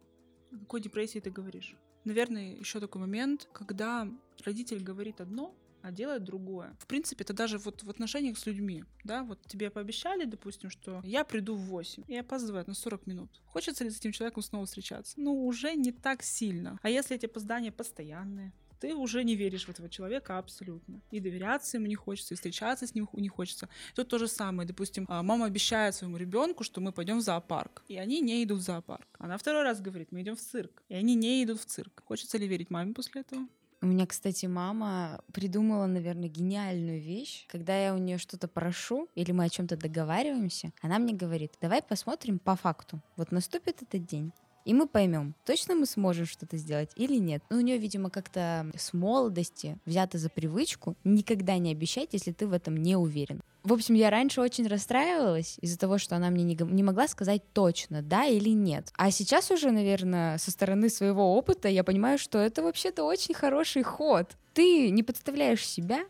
о 0.51 0.57
какой 0.57 0.81
депрессии 0.81 1.19
ты 1.19 1.29
говоришь? 1.29 1.75
Наверное, 2.05 2.55
еще 2.55 2.79
такой 2.79 3.01
момент, 3.01 3.47
когда 3.53 4.07
родитель 4.43 4.83
говорит 4.83 5.21
одно, 5.21 5.53
а 5.81 5.91
делает 5.91 6.23
другое. 6.23 6.75
В 6.79 6.87
принципе, 6.87 7.23
это 7.23 7.33
даже 7.33 7.57
вот 7.57 7.83
в 7.83 7.89
отношениях 7.89 8.37
с 8.37 8.45
людьми, 8.45 8.83
да, 9.03 9.23
вот 9.23 9.39
тебе 9.47 9.69
пообещали, 9.69 10.25
допустим, 10.25 10.69
что 10.69 11.01
я 11.03 11.23
приду 11.23 11.55
в 11.55 11.61
8 11.61 12.03
и 12.07 12.17
опаздывает 12.17 12.67
на 12.67 12.73
40 12.73 13.07
минут. 13.07 13.41
Хочется 13.45 13.83
ли 13.83 13.89
с 13.89 13.97
этим 13.97 14.11
человеком 14.11 14.43
снова 14.43 14.65
встречаться? 14.65 15.13
Ну, 15.17 15.45
уже 15.45 15.75
не 15.75 15.91
так 15.91 16.23
сильно. 16.23 16.79
А 16.81 16.89
если 16.89 17.15
эти 17.15 17.25
опоздания 17.25 17.71
постоянные? 17.71 18.53
ты 18.79 18.95
уже 18.95 19.23
не 19.23 19.35
веришь 19.35 19.65
в 19.65 19.69
этого 19.69 19.89
человека 19.89 20.37
абсолютно. 20.37 21.01
И 21.11 21.19
доверяться 21.19 21.77
ему 21.77 21.87
не 21.87 21.95
хочется, 21.95 22.33
и 22.33 22.37
встречаться 22.37 22.87
с 22.87 22.95
ним 22.95 23.09
не 23.13 23.27
хочется. 23.27 23.69
Тут 23.95 24.07
то 24.07 24.17
же 24.17 24.27
самое. 24.27 24.67
Допустим, 24.67 25.05
а, 25.09 25.21
мама 25.21 25.45
обещает 25.45 25.95
своему 25.95 26.17
ребенку, 26.17 26.63
что 26.63 26.81
мы 26.81 26.91
пойдем 26.91 27.19
в 27.19 27.21
зоопарк. 27.21 27.83
И 27.87 27.97
они 27.97 28.21
не 28.21 28.43
идут 28.43 28.59
в 28.59 28.61
зоопарк. 28.61 29.07
Она 29.19 29.37
второй 29.37 29.63
раз 29.63 29.81
говорит, 29.81 30.11
мы 30.11 30.21
идем 30.21 30.35
в 30.35 30.39
цирк. 30.39 30.83
И 30.89 30.95
они 30.95 31.15
не 31.15 31.43
идут 31.43 31.59
в 31.59 31.65
цирк. 31.65 32.03
Хочется 32.05 32.37
ли 32.37 32.47
верить 32.47 32.69
маме 32.69 32.93
после 32.93 33.21
этого? 33.21 33.47
У 33.81 33.85
меня, 33.85 34.05
кстати, 34.05 34.45
мама 34.45 35.21
придумала, 35.31 35.85
наверное, 35.85 36.27
гениальную 36.27 36.99
вещь. 36.99 37.45
Когда 37.47 37.77
я 37.77 37.93
у 37.93 37.97
нее 37.97 38.17
что-то 38.17 38.49
прошу 38.49 39.07
или 39.15 39.31
мы 39.31 39.45
о 39.45 39.49
чем-то 39.49 39.77
договариваемся, 39.77 40.73
она 40.81 40.99
мне 40.99 41.13
говорит: 41.13 41.53
давай 41.61 41.81
посмотрим 41.81 42.39
по 42.39 42.57
факту. 42.57 42.99
Вот 43.15 43.31
наступит 43.31 43.81
этот 43.81 44.05
день. 44.05 44.33
И 44.65 44.73
мы 44.73 44.87
поймем, 44.87 45.33
точно 45.45 45.75
мы 45.75 45.85
сможем 45.85 46.25
что-то 46.25 46.57
сделать 46.57 46.91
или 46.95 47.17
нет. 47.17 47.41
Ну, 47.49 47.57
у 47.57 47.61
нее, 47.61 47.77
видимо, 47.77 48.09
как-то 48.09 48.69
с 48.77 48.93
молодости 48.93 49.77
взято 49.85 50.17
за 50.17 50.29
привычку 50.29 50.95
никогда 51.05 51.57
не 51.57 51.71
обещать, 51.71 52.09
если 52.11 52.33
ты 52.33 52.45
в 52.45 52.53
этом 52.53 52.75
не 52.75 52.97
уверен. 52.97 53.41
В 53.63 53.73
общем, 53.73 53.93
я 53.95 54.09
раньше 54.09 54.41
очень 54.41 54.67
расстраивалась 54.67 55.57
из-за 55.61 55.77
того, 55.77 55.97
что 55.97 56.15
она 56.15 56.29
мне 56.29 56.43
не, 56.43 56.55
не 56.55 56.83
могла 56.83 57.07
сказать 57.07 57.43
точно, 57.53 58.01
да 58.01 58.25
или 58.25 58.49
нет. 58.49 58.91
А 58.95 59.11
сейчас 59.11 59.51
уже, 59.51 59.71
наверное, 59.71 60.37
со 60.37 60.49
стороны 60.51 60.89
своего 60.89 61.35
опыта 61.35 61.67
я 61.67 61.83
понимаю, 61.83 62.17
что 62.17 62.37
это 62.39 62.63
вообще-то 62.63 63.03
очень 63.03 63.35
хороший 63.35 63.83
ход. 63.83 64.37
Ты 64.53 64.89
не 64.91 65.03
подставляешь 65.03 65.67
себя, 65.67 66.05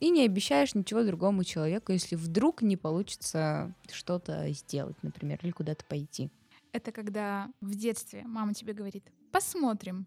и 0.00 0.10
не 0.10 0.24
обещаешь 0.24 0.74
ничего 0.74 1.04
другому 1.04 1.44
человеку, 1.44 1.92
если 1.92 2.16
вдруг 2.16 2.62
не 2.62 2.76
получится 2.76 3.74
что-то 3.92 4.50
сделать, 4.50 4.96
например, 5.02 5.38
или 5.42 5.50
куда-то 5.50 5.84
пойти. 5.84 6.30
Это 6.72 6.90
когда 6.90 7.48
в 7.60 7.74
детстве 7.74 8.22
мама 8.24 8.54
тебе 8.54 8.72
говорит 8.72 9.04
«посмотрим». 9.30 10.06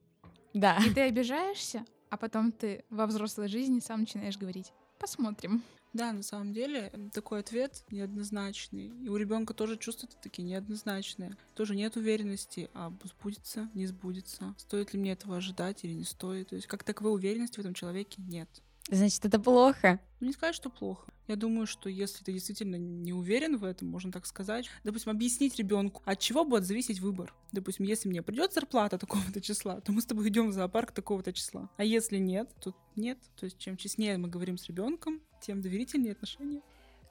Да. 0.53 0.77
И 0.85 0.93
ты 0.93 1.01
обижаешься, 1.01 1.85
а 2.09 2.17
потом 2.17 2.51
ты 2.51 2.83
во 2.89 3.05
взрослой 3.05 3.47
жизни 3.47 3.79
сам 3.79 4.01
начинаешь 4.01 4.37
говорить 4.37 4.71
«посмотрим». 4.99 5.63
Да, 5.93 6.11
на 6.11 6.23
самом 6.23 6.53
деле 6.53 6.91
такой 7.13 7.39
ответ 7.39 7.83
неоднозначный. 7.91 8.87
И 9.03 9.09
у 9.09 9.15
ребенка 9.15 9.53
тоже 9.53 9.77
чувства 9.77 10.09
такие 10.21 10.43
неоднозначные. 10.43 11.37
Тоже 11.53 11.75
нет 11.75 11.95
уверенности, 11.95 12.69
а 12.73 12.91
сбудется, 13.03 13.69
не 13.75 13.85
сбудется. 13.85 14.55
Стоит 14.57 14.93
ли 14.93 14.99
мне 14.99 15.11
этого 15.11 15.37
ожидать 15.37 15.83
или 15.83 15.93
не 15.93 16.03
стоит. 16.03 16.49
То 16.49 16.55
есть 16.55 16.67
как 16.67 16.83
таковой 16.83 17.13
уверенности 17.13 17.57
в 17.57 17.59
этом 17.59 17.75
человеке 17.75 18.21
нет. 18.27 18.49
Значит, 18.89 19.23
это 19.23 19.39
плохо. 19.39 19.99
Ну, 20.19 20.27
не 20.27 20.33
сказать, 20.33 20.55
что 20.55 20.69
плохо. 20.69 21.13
Я 21.27 21.37
думаю, 21.37 21.65
что 21.67 21.89
если 21.89 22.23
ты 22.23 22.33
действительно 22.33 22.75
не 22.75 23.13
уверен 23.13 23.55
в 23.55 23.63
этом, 23.63 23.87
можно 23.87 24.11
так 24.11 24.25
сказать, 24.25 24.69
допустим, 24.83 25.11
объяснить 25.11 25.55
ребенку, 25.55 26.01
от 26.05 26.19
чего 26.19 26.43
будет 26.43 26.65
зависеть 26.65 26.99
выбор. 26.99 27.33
Допустим, 27.53 27.85
если 27.85 28.09
мне 28.09 28.21
придет 28.21 28.51
зарплата 28.51 28.97
такого-то 28.97 29.39
числа, 29.39 29.79
то 29.79 29.93
мы 29.93 30.01
с 30.01 30.05
тобой 30.05 30.27
идем 30.27 30.49
в 30.49 30.53
зоопарк 30.53 30.91
такого-то 30.91 31.31
числа. 31.31 31.69
А 31.77 31.85
если 31.85 32.17
нет, 32.17 32.49
то 32.59 32.75
нет. 32.97 33.19
То 33.37 33.45
есть 33.45 33.57
чем 33.57 33.77
честнее 33.77 34.17
мы 34.17 34.27
говорим 34.27 34.57
с 34.57 34.67
ребенком, 34.67 35.21
тем 35.43 35.61
доверительнее 35.61 36.13
отношения. 36.13 36.61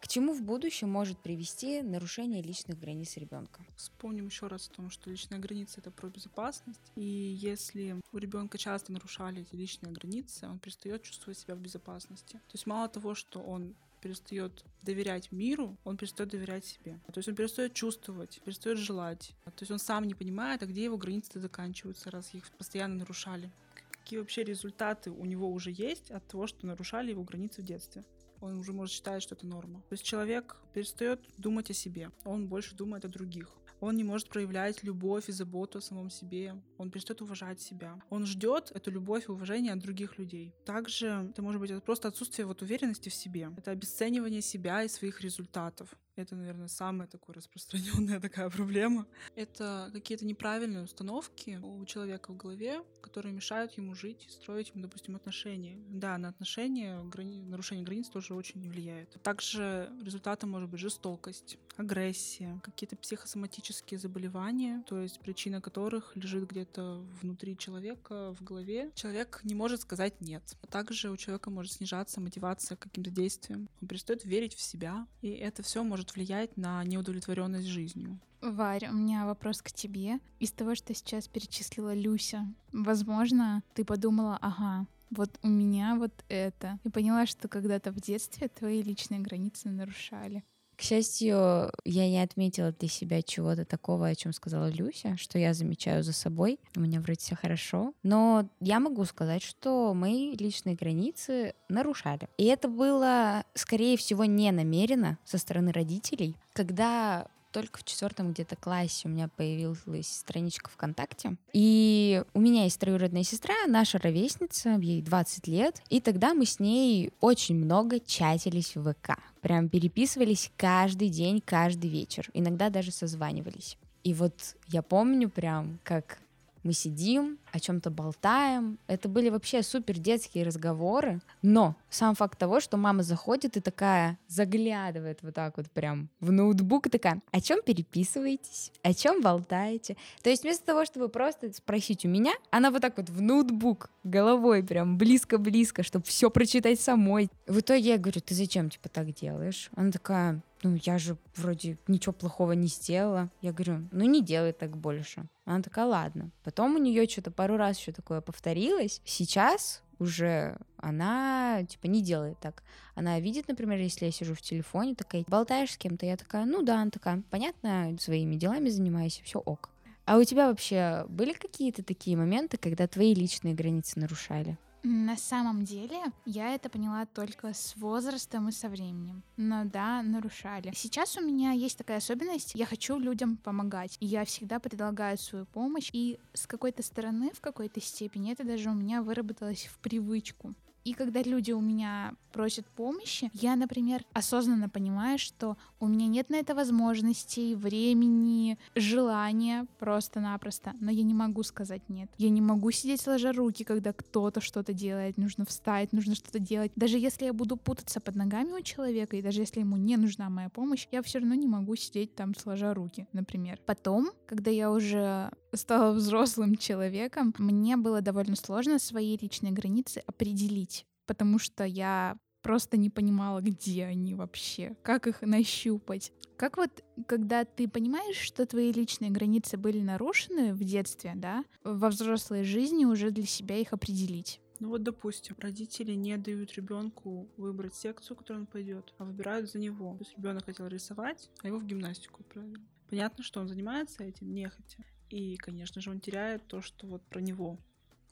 К 0.00 0.08
чему 0.08 0.34
в 0.34 0.42
будущем 0.42 0.90
может 0.90 1.18
привести 1.18 1.80
нарушение 1.80 2.42
личных 2.42 2.80
границ 2.80 3.16
ребенка? 3.16 3.64
Вспомним 3.76 4.26
еще 4.26 4.48
раз 4.48 4.68
о 4.68 4.72
том, 4.72 4.90
что 4.90 5.10
личная 5.10 5.38
граница 5.38 5.80
это 5.80 5.92
про 5.92 6.08
безопасность. 6.08 6.80
И 6.96 7.04
если 7.04 8.00
у 8.10 8.18
ребенка 8.18 8.58
часто 8.58 8.90
нарушали 8.90 9.42
эти 9.42 9.54
личные 9.54 9.92
границы, 9.92 10.48
он 10.48 10.58
перестает 10.58 11.04
чувствовать 11.04 11.38
себя 11.38 11.54
в 11.54 11.60
безопасности. 11.60 12.32
То 12.32 12.54
есть 12.54 12.66
мало 12.66 12.88
того, 12.88 13.14
что 13.14 13.40
он 13.40 13.76
перестает 14.00 14.64
доверять 14.82 15.30
миру, 15.30 15.76
он 15.84 15.96
перестает 15.96 16.30
доверять 16.32 16.64
себе. 16.64 16.98
То 17.06 17.18
есть 17.18 17.28
он 17.28 17.36
перестает 17.36 17.72
чувствовать, 17.72 18.40
перестает 18.44 18.78
желать. 18.78 19.32
То 19.44 19.62
есть 19.62 19.70
он 19.70 19.78
сам 19.78 20.04
не 20.04 20.14
понимает, 20.14 20.64
а 20.64 20.66
где 20.66 20.82
его 20.82 20.96
границы 20.96 21.38
заканчиваются, 21.38 22.10
раз 22.10 22.34
их 22.34 22.50
постоянно 22.58 22.96
нарушали. 22.96 23.52
Какие 23.92 24.18
вообще 24.18 24.42
результаты 24.42 25.12
у 25.12 25.24
него 25.24 25.48
уже 25.48 25.70
есть 25.70 26.10
от 26.10 26.26
того, 26.26 26.48
что 26.48 26.66
нарушали 26.66 27.10
его 27.10 27.22
границы 27.22 27.62
в 27.62 27.64
детстве? 27.64 28.02
Он 28.42 28.58
уже 28.58 28.72
может 28.72 28.94
считать, 28.94 29.22
что 29.22 29.34
это 29.34 29.46
норма. 29.46 29.80
То 29.88 29.92
есть 29.94 30.04
человек 30.04 30.56
перестает 30.74 31.20
думать 31.38 31.70
о 31.70 31.74
себе, 31.74 32.10
он 32.24 32.48
больше 32.48 32.74
думает 32.74 33.04
о 33.04 33.08
других. 33.08 33.48
Он 33.82 33.96
не 33.96 34.04
может 34.04 34.28
проявлять 34.28 34.84
любовь 34.84 35.28
и 35.28 35.32
заботу 35.32 35.78
о 35.78 35.80
самом 35.80 36.08
себе. 36.08 36.54
Он 36.78 36.88
перестает 36.92 37.20
уважать 37.20 37.60
себя. 37.60 38.00
Он 38.10 38.26
ждет 38.26 38.70
эту 38.72 38.92
любовь 38.92 39.24
и 39.28 39.32
уважение 39.32 39.72
от 39.72 39.80
других 39.80 40.18
людей. 40.18 40.54
Также 40.64 41.26
это 41.30 41.42
может 41.42 41.60
быть 41.60 41.82
просто 41.82 42.06
отсутствие 42.06 42.46
вот 42.46 42.62
уверенности 42.62 43.08
в 43.08 43.14
себе. 43.14 43.50
Это 43.56 43.72
обесценивание 43.72 44.40
себя 44.40 44.84
и 44.84 44.88
своих 44.88 45.20
результатов. 45.20 45.96
Это, 46.16 46.36
наверное, 46.36 46.68
самая 46.68 47.08
такая 47.08 47.34
распространенная 47.34 48.20
такая 48.20 48.50
проблема. 48.50 49.06
Это 49.34 49.90
какие-то 49.92 50.26
неправильные 50.26 50.84
установки 50.84 51.58
у 51.62 51.84
человека 51.86 52.32
в 52.32 52.36
голове, 52.36 52.82
которые 53.00 53.32
мешают 53.32 53.72
ему 53.74 53.94
жить, 53.94 54.26
строить 54.30 54.72
допустим, 54.74 55.16
отношения. 55.16 55.78
Да, 55.88 56.18
на 56.18 56.28
отношения 56.28 57.02
грани... 57.04 57.40
нарушение 57.42 57.84
границ 57.84 58.08
тоже 58.08 58.34
очень 58.34 58.68
влияет. 58.68 59.16
Также 59.22 59.90
результатом 60.02 60.50
может 60.50 60.68
быть 60.68 60.80
жестокость, 60.80 61.58
агрессия, 61.76 62.60
какие-то 62.62 62.96
психосоматические 62.96 63.98
заболевания, 63.98 64.82
то 64.86 65.00
есть 65.00 65.20
причина 65.20 65.60
которых 65.60 66.14
лежит 66.16 66.48
где-то 66.48 67.04
внутри 67.20 67.56
человека, 67.56 68.34
в 68.34 68.42
голове. 68.42 68.90
Человек 68.94 69.40
не 69.44 69.54
может 69.54 69.80
сказать 69.80 70.20
«нет». 70.20 70.42
Также 70.70 71.10
у 71.10 71.16
человека 71.16 71.50
может 71.50 71.72
снижаться 71.72 72.20
мотивация 72.20 72.76
к 72.76 72.80
каким-то 72.80 73.10
действиям. 73.10 73.68
Он 73.80 73.88
перестает 73.88 74.24
верить 74.24 74.54
в 74.54 74.60
себя, 74.60 75.06
и 75.20 75.30
это 75.30 75.62
все 75.62 75.82
может 75.82 76.11
влиять 76.14 76.56
на 76.56 76.82
неудовлетворенность 76.84 77.66
жизнью. 77.66 78.18
Варя, 78.40 78.90
у 78.90 78.94
меня 78.94 79.24
вопрос 79.24 79.62
к 79.62 79.70
тебе. 79.70 80.18
Из 80.40 80.50
того, 80.50 80.74
что 80.74 80.94
сейчас 80.94 81.28
перечислила 81.28 81.94
Люся, 81.94 82.46
возможно, 82.72 83.62
ты 83.74 83.84
подумала, 83.84 84.36
ага, 84.40 84.86
вот 85.10 85.38
у 85.42 85.48
меня 85.48 85.96
вот 85.96 86.24
это. 86.28 86.78
И 86.84 86.88
поняла, 86.88 87.26
что 87.26 87.46
когда-то 87.46 87.92
в 87.92 88.00
детстве 88.00 88.48
твои 88.48 88.82
личные 88.82 89.20
границы 89.20 89.68
нарушали. 89.68 90.42
К 90.82 90.84
счастью, 90.84 91.70
я 91.84 92.08
не 92.08 92.20
отметила 92.20 92.72
для 92.72 92.88
себя 92.88 93.22
чего-то 93.22 93.64
такого, 93.64 94.08
о 94.08 94.14
чем 94.16 94.32
сказала 94.32 94.68
Люся, 94.68 95.16
что 95.16 95.38
я 95.38 95.54
замечаю 95.54 96.02
за 96.02 96.12
собой. 96.12 96.58
У 96.74 96.80
меня 96.80 97.00
вроде 97.00 97.20
все 97.20 97.36
хорошо. 97.36 97.94
Но 98.02 98.48
я 98.58 98.80
могу 98.80 99.04
сказать, 99.04 99.44
что 99.44 99.94
мои 99.94 100.34
личные 100.34 100.74
границы 100.74 101.54
нарушали. 101.68 102.28
И 102.36 102.46
это 102.46 102.66
было, 102.66 103.44
скорее 103.54 103.96
всего, 103.96 104.24
не 104.24 104.50
намеренно 104.50 105.18
со 105.24 105.38
стороны 105.38 105.70
родителей. 105.70 106.36
Когда 106.52 107.28
только 107.52 107.78
в 107.78 107.84
четвертом 107.84 108.32
где-то 108.32 108.56
классе 108.56 109.06
у 109.06 109.10
меня 109.10 109.28
появилась 109.28 110.08
страничка 110.08 110.70
ВКонтакте. 110.70 111.36
И 111.52 112.24
у 112.34 112.40
меня 112.40 112.64
есть 112.64 112.80
троюродная 112.80 113.22
сестра, 113.22 113.54
наша 113.68 113.98
ровесница, 113.98 114.70
ей 114.80 115.02
20 115.02 115.46
лет. 115.46 115.82
И 115.90 116.00
тогда 116.00 116.34
мы 116.34 116.46
с 116.46 116.58
ней 116.58 117.12
очень 117.20 117.56
много 117.56 118.00
чатились 118.00 118.74
в 118.74 118.92
ВК. 118.92 119.18
Прям 119.40 119.68
переписывались 119.68 120.50
каждый 120.56 121.08
день, 121.08 121.40
каждый 121.44 121.90
вечер. 121.90 122.28
Иногда 122.32 122.70
даже 122.70 122.90
созванивались. 122.90 123.76
И 124.02 124.14
вот 124.14 124.56
я 124.68 124.82
помню 124.82 125.28
прям, 125.28 125.78
как 125.84 126.18
мы 126.62 126.72
сидим, 126.72 127.38
о 127.52 127.60
чем-то 127.60 127.90
болтаем. 127.90 128.78
Это 128.86 129.08
были 129.08 129.28
вообще 129.28 129.62
супер 129.62 129.98
детские 129.98 130.44
разговоры. 130.44 131.20
Но 131.42 131.76
сам 131.90 132.14
факт 132.14 132.38
того, 132.38 132.60
что 132.60 132.76
мама 132.76 133.02
заходит 133.02 133.56
и 133.56 133.60
такая 133.60 134.18
заглядывает 134.26 135.18
вот 135.22 135.34
так 135.34 135.56
вот 135.56 135.70
прям 135.70 136.08
в 136.20 136.32
ноутбук 136.32 136.88
такая, 136.88 137.20
о 137.30 137.40
чем 137.40 137.60
переписываетесь, 137.62 138.72
о 138.82 138.94
чем 138.94 139.20
болтаете. 139.20 139.96
То 140.22 140.30
есть 140.30 140.42
вместо 140.42 140.64
того, 140.64 140.84
чтобы 140.84 141.08
просто 141.08 141.52
спросить 141.52 142.04
у 142.04 142.08
меня, 142.08 142.32
она 142.50 142.70
вот 142.70 142.80
так 142.80 142.96
вот 142.96 143.10
в 143.10 143.20
ноутбук 143.20 143.90
головой 144.04 144.62
прям 144.62 144.96
близко-близко, 144.96 145.82
чтобы 145.82 146.06
все 146.06 146.30
прочитать 146.30 146.80
самой. 146.80 147.28
В 147.46 147.60
итоге 147.60 147.90
я 147.90 147.98
говорю, 147.98 148.20
ты 148.20 148.34
зачем 148.34 148.70
типа 148.70 148.88
так 148.88 149.12
делаешь? 149.14 149.70
Она 149.76 149.90
такая, 149.90 150.40
ну 150.62 150.78
я 150.82 150.98
же 150.98 151.16
вроде 151.36 151.78
ничего 151.86 152.12
плохого 152.12 152.52
не 152.52 152.68
сделала. 152.68 153.30
Я 153.40 153.52
говорю, 153.52 153.88
ну 153.92 154.04
не 154.04 154.22
делай 154.22 154.52
так 154.52 154.76
больше. 154.76 155.24
Она 155.44 155.62
такая, 155.62 155.86
ладно. 155.86 156.30
Потом 156.44 156.76
у 156.76 156.78
нее 156.78 157.08
что-то 157.08 157.30
пару 157.30 157.56
раз 157.56 157.78
еще 157.78 157.92
такое 157.92 158.20
повторилось. 158.20 159.00
Сейчас 159.04 159.82
уже 159.98 160.58
она, 160.76 161.64
типа, 161.64 161.86
не 161.86 162.02
делает 162.02 162.38
так. 162.40 162.62
Она 162.94 163.20
видит, 163.20 163.48
например, 163.48 163.78
если 163.78 164.06
я 164.06 164.12
сижу 164.12 164.34
в 164.34 164.42
телефоне, 164.42 164.94
такая, 164.94 165.24
болтаешь 165.28 165.72
с 165.72 165.76
кем-то, 165.76 166.04
я 166.06 166.16
такая, 166.16 166.44
ну 166.44 166.62
да, 166.62 166.82
она 166.82 166.90
такая, 166.90 167.22
понятно, 167.30 167.96
своими 168.00 168.34
делами 168.36 168.68
занимаюсь, 168.68 169.20
все 169.24 169.38
ок. 169.38 169.70
А 170.04 170.18
у 170.18 170.24
тебя 170.24 170.48
вообще 170.48 171.04
были 171.08 171.32
какие-то 171.32 171.84
такие 171.84 172.16
моменты, 172.16 172.56
когда 172.56 172.88
твои 172.88 173.14
личные 173.14 173.54
границы 173.54 174.00
нарушали? 174.00 174.58
На 174.84 175.16
самом 175.16 175.64
деле, 175.64 175.98
я 176.24 176.54
это 176.54 176.68
поняла 176.68 177.06
только 177.06 177.54
с 177.54 177.76
возрастом 177.76 178.48
и 178.48 178.52
со 178.52 178.68
временем. 178.68 179.22
Но 179.36 179.64
да, 179.64 180.02
нарушали. 180.02 180.72
Сейчас 180.74 181.16
у 181.16 181.20
меня 181.20 181.52
есть 181.52 181.78
такая 181.78 181.98
особенность, 181.98 182.52
я 182.54 182.66
хочу 182.66 182.98
людям 182.98 183.36
помогать. 183.36 183.96
Я 184.00 184.24
всегда 184.24 184.58
предлагаю 184.58 185.18
свою 185.18 185.46
помощь. 185.46 185.90
И 185.92 186.18
с 186.34 186.48
какой-то 186.48 186.82
стороны, 186.82 187.30
в 187.32 187.40
какой-то 187.40 187.80
степени, 187.80 188.32
это 188.32 188.44
даже 188.44 188.70
у 188.70 188.74
меня 188.74 189.02
выработалось 189.02 189.66
в 189.66 189.78
привычку. 189.78 190.52
И 190.84 190.94
когда 190.94 191.22
люди 191.22 191.52
у 191.52 191.60
меня 191.60 192.14
просят 192.32 192.66
помощи, 192.66 193.30
я, 193.34 193.56
например, 193.56 194.04
осознанно 194.12 194.68
понимаю, 194.68 195.18
что 195.18 195.56
у 195.80 195.86
меня 195.86 196.06
нет 196.06 196.30
на 196.30 196.36
это 196.36 196.54
возможностей, 196.54 197.54
времени, 197.54 198.58
желания 198.74 199.66
просто-напросто, 199.78 200.72
но 200.80 200.90
я 200.90 201.02
не 201.02 201.14
могу 201.14 201.42
сказать 201.42 201.88
нет. 201.88 202.10
Я 202.18 202.30
не 202.30 202.40
могу 202.40 202.70
сидеть 202.70 203.00
сложа 203.00 203.32
руки, 203.32 203.64
когда 203.64 203.92
кто-то 203.92 204.40
что-то 204.40 204.72
делает, 204.72 205.18
нужно 205.18 205.44
встать, 205.44 205.92
нужно 205.92 206.14
что-то 206.14 206.38
делать. 206.38 206.72
Даже 206.74 206.98
если 206.98 207.26
я 207.26 207.32
буду 207.32 207.56
путаться 207.56 208.00
под 208.00 208.16
ногами 208.16 208.52
у 208.52 208.62
человека, 208.62 209.16
и 209.16 209.22
даже 209.22 209.40
если 209.40 209.60
ему 209.60 209.76
не 209.76 209.96
нужна 209.96 210.30
моя 210.30 210.48
помощь, 210.48 210.88
я 210.90 211.02
все 211.02 211.18
равно 211.18 211.34
не 211.34 211.46
могу 211.46 211.76
сидеть 211.76 212.14
там 212.14 212.34
сложа 212.34 212.74
руки, 212.74 213.06
например. 213.12 213.60
Потом, 213.66 214.10
когда 214.26 214.50
я 214.50 214.70
уже 214.70 215.30
стала 215.54 215.92
взрослым 215.92 216.56
человеком, 216.56 217.34
мне 217.38 217.76
было 217.76 218.00
довольно 218.00 218.36
сложно 218.36 218.78
свои 218.78 219.16
личные 219.16 219.52
границы 219.52 220.02
определить, 220.06 220.86
потому 221.06 221.38
что 221.38 221.64
я 221.64 222.16
просто 222.42 222.76
не 222.76 222.90
понимала, 222.90 223.40
где 223.40 223.84
они 223.84 224.14
вообще, 224.14 224.76
как 224.82 225.06
их 225.06 225.22
нащупать. 225.22 226.12
Как 226.36 226.56
вот, 226.56 226.84
когда 227.06 227.44
ты 227.44 227.68
понимаешь, 227.68 228.16
что 228.16 228.44
твои 228.46 228.72
личные 228.72 229.10
границы 229.10 229.56
были 229.56 229.80
нарушены 229.80 230.52
в 230.52 230.64
детстве, 230.64 231.12
да, 231.14 231.44
во 231.62 231.88
взрослой 231.88 232.44
жизни 232.44 232.84
уже 232.84 233.10
для 233.10 233.26
себя 233.26 233.58
их 233.58 233.72
определить? 233.72 234.40
Ну 234.58 234.68
вот, 234.68 234.82
допустим, 234.82 235.36
родители 235.38 235.92
не 235.92 236.16
дают 236.16 236.54
ребенку 236.54 237.28
выбрать 237.36 237.74
секцию, 237.74 238.16
которую 238.16 238.42
он 238.42 238.46
пойдет, 238.46 238.94
а 238.98 239.04
выбирают 239.04 239.50
за 239.50 239.58
него. 239.58 239.94
То 239.94 240.04
есть 240.04 240.16
ребенок 240.16 240.44
хотел 240.44 240.66
рисовать, 240.68 241.30
а 241.42 241.48
его 241.48 241.58
в 241.58 241.64
гимнастику 241.64 242.20
отправили. 242.20 242.62
Понятно, 242.88 243.24
что 243.24 243.40
он 243.40 243.48
занимается 243.48 244.04
этим 244.04 244.32
нехотя. 244.32 244.84
И, 245.12 245.36
конечно 245.36 245.82
же, 245.82 245.90
он 245.90 246.00
теряет 246.00 246.46
то, 246.46 246.62
что 246.62 246.86
вот 246.86 247.02
про 247.02 247.20
него. 247.20 247.58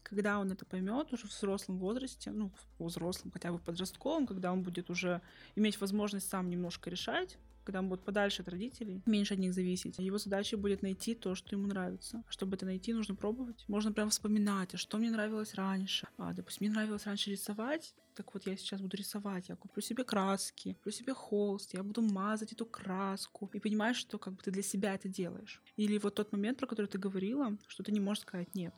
Когда 0.02 0.38
он 0.38 0.52
это 0.52 0.66
поймет 0.66 1.10
уже 1.14 1.26
в 1.26 1.30
взрослом 1.30 1.78
возрасте, 1.78 2.30
ну, 2.30 2.52
в 2.78 2.84
взрослом, 2.84 3.30
хотя 3.30 3.50
бы 3.52 3.58
подростковом, 3.58 4.26
когда 4.26 4.52
он 4.52 4.62
будет 4.62 4.90
уже 4.90 5.22
иметь 5.56 5.80
возможность 5.80 6.28
сам 6.28 6.50
немножко 6.50 6.90
решать, 6.90 7.38
когда 7.64 7.80
он 7.80 7.88
будет 7.88 8.04
подальше 8.04 8.42
от 8.42 8.48
родителей, 8.48 9.02
меньше 9.06 9.34
от 9.34 9.40
них 9.40 9.54
зависеть. 9.54 9.98
Его 9.98 10.18
задачей 10.18 10.56
будет 10.56 10.82
найти 10.82 11.14
то, 11.14 11.34
что 11.34 11.56
ему 11.56 11.66
нравится. 11.66 12.22
А 12.26 12.32
чтобы 12.32 12.56
это 12.56 12.66
найти, 12.66 12.92
нужно 12.92 13.14
пробовать. 13.14 13.64
Можно 13.68 13.92
прям 13.92 14.10
вспоминать, 14.10 14.74
а 14.74 14.76
что 14.76 14.98
мне 14.98 15.10
нравилось 15.10 15.54
раньше. 15.54 16.08
А, 16.16 16.32
допустим, 16.32 16.66
мне 16.66 16.74
нравилось 16.74 17.06
раньше 17.06 17.30
рисовать, 17.30 17.94
так 18.14 18.34
вот 18.34 18.46
я 18.46 18.56
сейчас 18.56 18.80
буду 18.80 18.96
рисовать, 18.96 19.48
я 19.48 19.56
куплю 19.56 19.82
себе 19.82 20.04
краски, 20.04 20.74
куплю 20.74 20.92
себе 20.92 21.14
холст, 21.14 21.74
я 21.74 21.82
буду 21.82 22.02
мазать 22.02 22.52
эту 22.52 22.66
краску. 22.66 23.50
И 23.52 23.60
понимаешь, 23.60 23.96
что 23.96 24.18
как 24.18 24.34
бы 24.34 24.42
ты 24.42 24.50
для 24.50 24.62
себя 24.62 24.94
это 24.94 25.08
делаешь. 25.08 25.62
Или 25.76 25.98
вот 25.98 26.16
тот 26.16 26.32
момент, 26.32 26.58
про 26.58 26.66
который 26.66 26.86
ты 26.86 26.98
говорила, 26.98 27.56
что 27.68 27.82
ты 27.82 27.92
не 27.92 28.00
можешь 28.00 28.22
сказать 28.22 28.54
нет. 28.54 28.74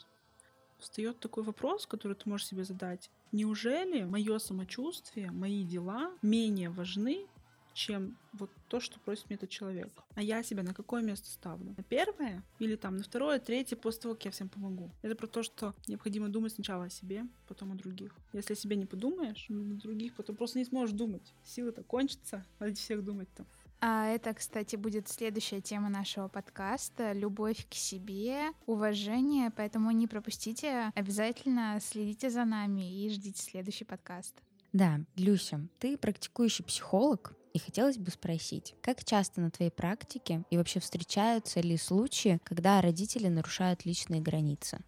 Встает 0.79 1.21
такой 1.21 1.45
вопрос, 1.45 1.87
который 1.87 2.15
ты 2.15 2.29
можешь 2.29 2.49
себе 2.49 2.65
задать. 2.65 3.11
Неужели 3.31 4.03
мое 4.03 4.39
самочувствие, 4.39 5.31
мои 5.31 5.65
дела 5.65 6.13
менее 6.23 6.71
важны, 6.71 7.27
чем 7.75 8.17
вот 8.33 8.51
то, 8.69 8.81
что 8.81 8.99
просит 9.01 9.29
мне 9.29 9.37
этот 9.37 9.51
человек. 9.51 9.91
А 10.15 10.23
я 10.23 10.43
себя 10.43 10.63
на 10.63 10.75
какое 10.75 11.03
место 11.03 11.29
ставлю? 11.31 11.75
На 11.77 11.83
первое 11.83 12.43
или 12.59 12.77
там 12.77 12.97
на 12.97 13.03
второе, 13.03 13.39
третье 13.39 13.77
после 13.77 14.03
того, 14.03 14.15
как 14.15 14.25
я 14.27 14.31
всем 14.31 14.49
помогу? 14.49 14.91
Это 15.03 15.15
про 15.15 15.27
то, 15.27 15.43
что 15.43 15.75
необходимо 15.87 16.29
думать 16.29 16.53
сначала 16.53 16.85
о 16.85 16.91
себе, 16.91 17.25
потом 17.49 17.73
о 17.73 17.75
других. 17.75 18.15
Если 18.33 18.55
о 18.55 18.57
себе 18.57 18.77
не 18.77 18.87
подумаешь, 18.87 19.47
на 19.49 19.75
других 19.75 20.15
потом 20.15 20.37
просто 20.37 20.59
не 20.59 20.65
сможешь 20.65 20.95
думать. 20.95 21.35
Силы-то 21.45 21.83
кончатся, 21.83 22.45
ради 22.59 22.77
всех 22.77 23.05
думать 23.05 23.29
там. 23.35 23.47
А 23.85 24.07
это, 24.07 24.33
кстати, 24.33 24.77
будет 24.77 25.09
следующая 25.09 25.61
тема 25.61 25.89
нашего 25.89 26.29
подкаста— 26.29 27.13
любовь 27.15 27.67
к 27.69 27.75
себе, 27.75 28.53
уважение, 28.67 29.51
поэтому 29.51 29.91
не 29.91 30.07
пропустите, 30.07 30.93
обязательно 30.95 31.81
следите 31.81 32.31
за 32.31 32.45
нами 32.45 33.05
и 33.05 33.11
ждите 33.11 33.43
следующий 33.43 33.85
подкаст. 33.85 34.41
Да, 34.73 35.01
Люся, 35.17 35.67
ты 35.81 35.99
практикующий 35.99 36.65
психолог, 36.65 37.37
и 37.53 37.59
хотелось 37.59 37.99
бы 37.99 38.11
спросить, 38.11 38.75
как 38.83 39.05
часто 39.05 39.41
на 39.41 39.51
твоей 39.51 39.71
практике 39.71 40.45
и 40.51 40.57
вообще 40.57 40.81
встречаются 40.81 41.61
ли 41.61 41.77
случаи, 41.77 42.41
когда 42.45 42.81
родители 42.81 43.29
нарушают 43.29 43.85
личные 43.85 44.21
границы? 44.21 44.79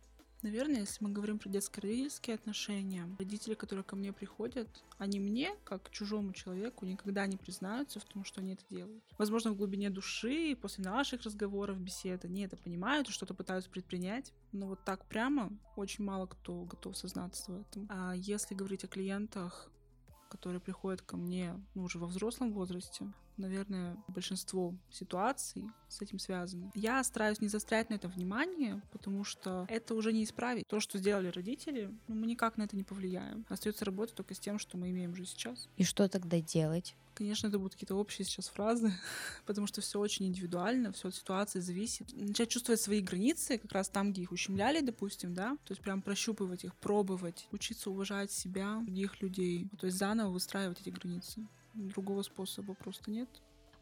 Наверное, 0.44 0.81
если 0.81 1.03
мы 1.03 1.09
говорим 1.09 1.38
про 1.38 1.48
детско-родительские 1.48 2.35
отношения, 2.35 3.09
родители, 3.18 3.55
которые 3.55 3.83
ко 3.83 3.96
мне 3.96 4.12
приходят, 4.12 4.68
они 4.98 5.18
мне, 5.18 5.57
как 5.64 5.88
чужому 5.90 6.35
человеку, 6.35 6.85
никогда 6.85 7.27
не 7.27 7.38
признаются 7.38 7.98
в 7.98 8.05
том, 8.05 8.24
что 8.27 8.42
они 8.42 8.53
это 8.53 8.62
делают. 8.68 9.03
Возможно, 9.16 9.53
в 9.53 9.57
глубине 9.57 9.88
души, 9.88 10.55
после 10.61 10.85
наших 10.85 11.22
разговоров, 11.22 11.81
бесед, 11.81 12.27
они 12.27 12.42
это 12.42 12.59
понимают 12.59 13.09
и 13.09 13.12
что-то 13.12 13.33
пытаются 13.33 13.70
предпринять, 13.70 14.35
но 14.53 14.66
вот 14.66 14.85
так 14.85 15.07
прямо 15.07 15.50
очень 15.77 16.05
мало 16.05 16.27
кто 16.27 16.64
готов 16.64 16.94
сознаться 16.94 17.50
в 17.50 17.61
этом. 17.62 17.88
А 17.88 18.12
если 18.12 18.55
говорить 18.55 18.85
о 18.85 18.88
клиентах, 18.88 19.70
которые 20.35 20.61
приходят 20.61 21.01
ко 21.01 21.16
мне 21.16 21.55
ну, 21.75 21.85
уже 21.85 22.01
во 22.01 22.09
взрослом 22.09 22.53
возрасте, 22.53 23.07
наверное, 23.37 23.97
большинство 24.09 24.75
ситуаций 24.90 25.64
с 25.88 26.01
этим 26.01 26.18
связаны. 26.18 26.70
Я 26.75 27.03
стараюсь 27.05 27.40
не 27.40 27.49
застрять 27.49 27.90
на 27.90 27.94
этом 27.94 28.11
внимание, 28.11 28.83
потому 28.92 29.25
что 29.25 29.66
это 29.68 29.94
уже 29.94 30.12
не 30.12 30.25
исправить. 30.25 30.66
То, 30.68 30.81
что 30.81 30.99
сделали 30.99 31.29
родители, 31.29 31.90
ну, 32.09 32.14
мы 32.14 32.27
никак 32.27 32.57
на 32.57 32.64
это 32.64 32.77
не 32.77 32.85
повлияем. 32.85 33.44
Остается 33.49 33.85
работать 33.85 34.14
только 34.14 34.35
с 34.35 34.38
тем, 34.38 34.59
что 34.59 34.77
мы 34.77 34.90
имеем 34.90 35.12
уже 35.12 35.27
сейчас. 35.27 35.68
И 35.77 35.85
что 35.85 36.09
тогда 36.09 36.40
делать? 36.40 36.97
Конечно, 37.14 37.47
это 37.47 37.59
будут 37.59 37.75
какие-то 37.75 37.94
общие 37.94 38.27
сейчас 38.27 38.49
фразы, 38.49 38.92
потому 39.47 39.66
что 39.66 39.81
все 39.81 40.01
очень 40.01 40.27
индивидуально, 40.27 40.92
все 40.92 41.09
от 41.09 41.14
ситуации 41.14 41.61
зависит. 41.61 42.12
Начать 42.12 42.49
чувствовать 42.49 42.81
свои 42.81 43.01
границы, 43.01 43.59
как 43.59 43.73
раз 43.73 43.88
там, 43.88 44.12
где 44.12 44.23
их 44.23 44.33
ущемляли, 44.33 44.81
допустим, 44.81 45.33
да, 45.33 45.57
то 45.64 45.73
есть 45.73 45.81
прям 45.81 46.03
прощупывать 46.03 46.64
их, 46.64 46.75
пробовать, 46.75 47.47
учиться 47.53 47.90
уважать 47.90 48.33
себя, 48.33 48.81
других 48.83 49.23
людей, 49.23 49.68
то 49.79 49.87
есть 49.87 49.97
заново 49.97 50.31
выстраивать 50.31 50.81
эти 50.81 50.90
границы. 50.90 51.47
Другого 51.74 52.22
способа 52.22 52.74
просто 52.74 53.10
нет. 53.10 53.28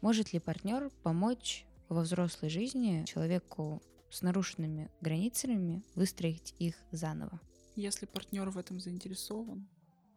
Может 0.01 0.33
ли 0.33 0.39
партнер 0.39 0.89
помочь 1.03 1.65
во 1.89 2.01
взрослой 2.01 2.49
жизни 2.49 3.05
человеку 3.05 3.81
с 4.09 4.21
нарушенными 4.21 4.91
границами 5.01 5.83
выстроить 5.95 6.53
их 6.59 6.75
заново? 6.91 7.39
Если 7.75 8.05
партнер 8.05 8.49
в 8.49 8.57
этом 8.57 8.79
заинтересован, 8.79 9.67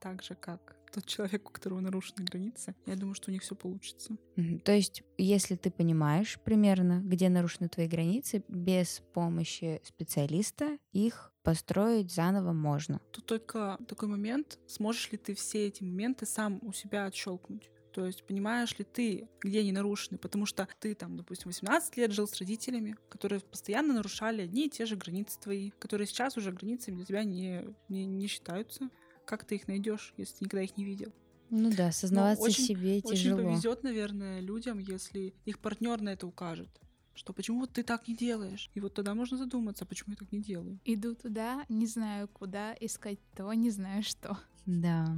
так 0.01 0.23
же 0.23 0.35
как 0.35 0.77
тот 0.93 1.07
человек, 1.07 1.49
у 1.49 1.53
которого 1.53 1.81
нарушены 1.81 2.25
границы, 2.25 2.75
я 2.87 2.97
думаю, 2.97 3.15
что 3.15 3.31
у 3.31 3.33
них 3.33 3.43
все 3.43 3.55
получится. 3.55 4.17
То 4.65 4.73
есть, 4.73 5.03
если 5.19 5.57
ты 5.57 5.71
понимаешь 5.71 6.39
примерно, 6.43 7.01
где 7.05 7.29
нарушены 7.29 7.69
твои 7.69 7.87
границы, 7.87 8.43
без 8.49 9.03
помощи 9.13 9.81
специалиста 9.85 10.79
их 10.93 11.33
построить 11.47 12.11
заново 12.11 12.53
можно. 12.53 13.01
Тут 13.13 13.27
только 13.27 13.79
такой 13.87 14.09
момент, 14.09 14.59
сможешь 14.67 15.13
ли 15.13 15.17
ты 15.17 15.33
все 15.37 15.69
эти 15.69 15.85
моменты 15.85 16.27
сам 16.27 16.59
у 16.63 16.73
себя 16.73 17.07
отщелкнуть. 17.07 17.71
То 17.93 18.05
есть 18.05 18.25
понимаешь 18.25 18.77
ли 18.79 18.85
ты, 18.85 19.29
где 19.41 19.61
они 19.61 19.71
нарушены? 19.71 20.19
Потому 20.19 20.45
что 20.45 20.67
ты 20.81 20.97
там, 20.97 21.17
допустим, 21.17 21.51
18 21.51 21.97
лет 21.99 22.11
жил 22.11 22.27
с 22.27 22.37
родителями, 22.41 22.97
которые 23.09 23.41
постоянно 23.41 23.95
нарушали 23.95 24.43
одни 24.43 24.67
и 24.67 24.69
те 24.69 24.87
же 24.87 24.97
границы 24.97 25.39
твои, 25.39 25.71
которые 25.79 26.09
сейчас 26.09 26.37
уже 26.37 26.51
границами 26.51 26.97
для 26.97 27.05
тебя 27.05 27.23
не, 27.23 27.65
не, 27.89 28.07
не 28.07 28.27
считаются. 28.27 28.91
Как 29.25 29.45
ты 29.45 29.55
их 29.55 29.69
найдешь, 29.69 30.15
если 30.17 30.39
ты 30.39 30.45
никогда 30.47 30.65
их 30.65 30.77
не 30.77 30.85
видел? 30.85 31.13
Ну 31.51 31.71
да, 31.71 31.93
сознаваться 31.93 32.43
очень, 32.43 32.65
себе 32.65 33.01
тяжело. 33.03 33.37
Очень 33.37 33.51
повезет, 33.51 33.85
наверное, 33.85 34.41
людям, 34.41 34.81
если 34.81 35.33
их 35.45 35.61
партнер 35.61 36.03
на 36.03 36.09
это 36.09 36.27
укажет 36.27 36.69
что 37.17 37.33
почему 37.33 37.61
вот 37.61 37.73
ты 37.73 37.83
так 37.83 38.07
не 38.09 38.15
делаешь? 38.15 38.71
И 38.75 38.81
вот 38.81 38.95
тогда 38.95 39.15
можно 39.15 39.37
задуматься, 39.37 39.85
почему 39.85 40.13
я 40.13 40.17
так 40.17 40.31
не 40.33 40.41
делаю. 40.41 40.79
Иду 40.85 41.15
туда, 41.15 41.65
не 41.69 41.87
знаю 41.87 42.29
куда, 42.29 42.75
искать 42.81 43.19
то, 43.35 43.53
не 43.53 43.71
знаю 43.71 44.03
что. 44.03 44.39
Да. 44.67 45.17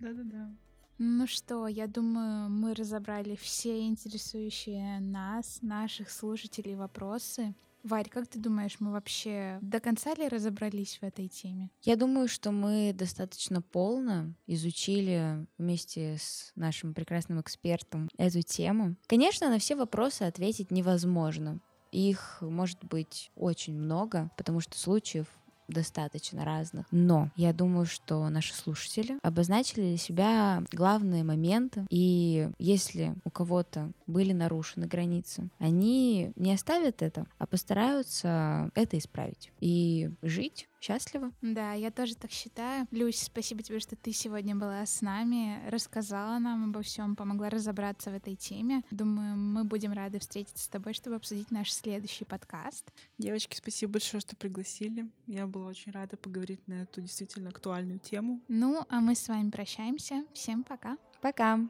Да-да-да. 0.00 0.54
Ну 0.98 1.26
что, 1.26 1.66
я 1.66 1.88
думаю, 1.88 2.48
мы 2.50 2.74
разобрали 2.74 3.34
все 3.34 3.84
интересующие 3.86 5.00
нас, 5.00 5.58
наших 5.60 6.10
слушателей 6.10 6.76
вопросы. 6.76 7.54
Варь, 7.84 8.08
как 8.08 8.26
ты 8.26 8.38
думаешь, 8.38 8.76
мы 8.80 8.92
вообще 8.92 9.58
до 9.60 9.78
конца 9.78 10.14
ли 10.14 10.26
разобрались 10.26 10.98
в 11.00 11.04
этой 11.04 11.28
теме? 11.28 11.70
Я 11.82 11.96
думаю, 11.96 12.28
что 12.28 12.50
мы 12.50 12.94
достаточно 12.94 13.60
полно 13.60 14.34
изучили 14.46 15.46
вместе 15.58 16.16
с 16.18 16.50
нашим 16.56 16.94
прекрасным 16.94 17.42
экспертом 17.42 18.08
эту 18.16 18.40
тему. 18.40 18.96
Конечно, 19.06 19.50
на 19.50 19.58
все 19.58 19.76
вопросы 19.76 20.22
ответить 20.22 20.70
невозможно. 20.70 21.60
Их 21.92 22.38
может 22.40 22.82
быть 22.82 23.30
очень 23.36 23.74
много, 23.74 24.30
потому 24.38 24.60
что 24.60 24.78
случаев 24.78 25.26
достаточно 25.68 26.44
разных. 26.44 26.86
Но 26.90 27.30
я 27.36 27.52
думаю, 27.52 27.86
что 27.86 28.28
наши 28.28 28.54
слушатели 28.54 29.18
обозначили 29.22 29.88
для 29.88 29.96
себя 29.96 30.62
главные 30.72 31.24
моменты. 31.24 31.86
И 31.90 32.50
если 32.58 33.14
у 33.24 33.30
кого-то 33.30 33.92
были 34.06 34.32
нарушены 34.32 34.86
границы, 34.86 35.48
они 35.58 36.32
не 36.36 36.52
оставят 36.52 37.02
это, 37.02 37.26
а 37.38 37.46
постараются 37.46 38.70
это 38.74 38.98
исправить 38.98 39.52
и 39.60 40.10
жить 40.22 40.68
счастлива. 40.84 41.32
Да, 41.40 41.72
я 41.72 41.90
тоже 41.90 42.14
так 42.14 42.30
считаю. 42.30 42.86
Люсь, 42.90 43.20
спасибо 43.22 43.62
тебе, 43.62 43.80
что 43.80 43.96
ты 43.96 44.12
сегодня 44.12 44.54
была 44.54 44.84
с 44.84 45.00
нами, 45.00 45.66
рассказала 45.68 46.38
нам 46.38 46.64
обо 46.70 46.82
всем, 46.82 47.16
помогла 47.16 47.48
разобраться 47.48 48.10
в 48.10 48.14
этой 48.14 48.36
теме. 48.36 48.82
Думаю, 48.90 49.36
мы 49.36 49.64
будем 49.64 49.92
рады 49.92 50.18
встретиться 50.18 50.64
с 50.64 50.68
тобой, 50.68 50.92
чтобы 50.92 51.16
обсудить 51.16 51.50
наш 51.50 51.72
следующий 51.72 52.24
подкаст. 52.24 52.92
Девочки, 53.18 53.56
спасибо 53.56 53.92
большое, 53.92 54.20
что 54.20 54.36
пригласили. 54.36 55.08
Я 55.26 55.46
была 55.46 55.68
очень 55.68 55.92
рада 55.92 56.16
поговорить 56.16 56.66
на 56.68 56.82
эту 56.82 57.00
действительно 57.00 57.48
актуальную 57.48 57.98
тему. 57.98 58.40
Ну, 58.48 58.84
а 58.88 59.00
мы 59.00 59.14
с 59.14 59.26
вами 59.28 59.50
прощаемся. 59.50 60.24
Всем 60.34 60.64
пока. 60.64 60.98
Пока. 61.20 61.60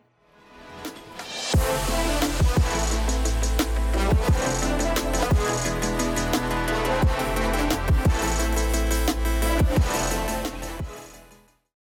Thank 4.37 4.89
you 4.89 4.94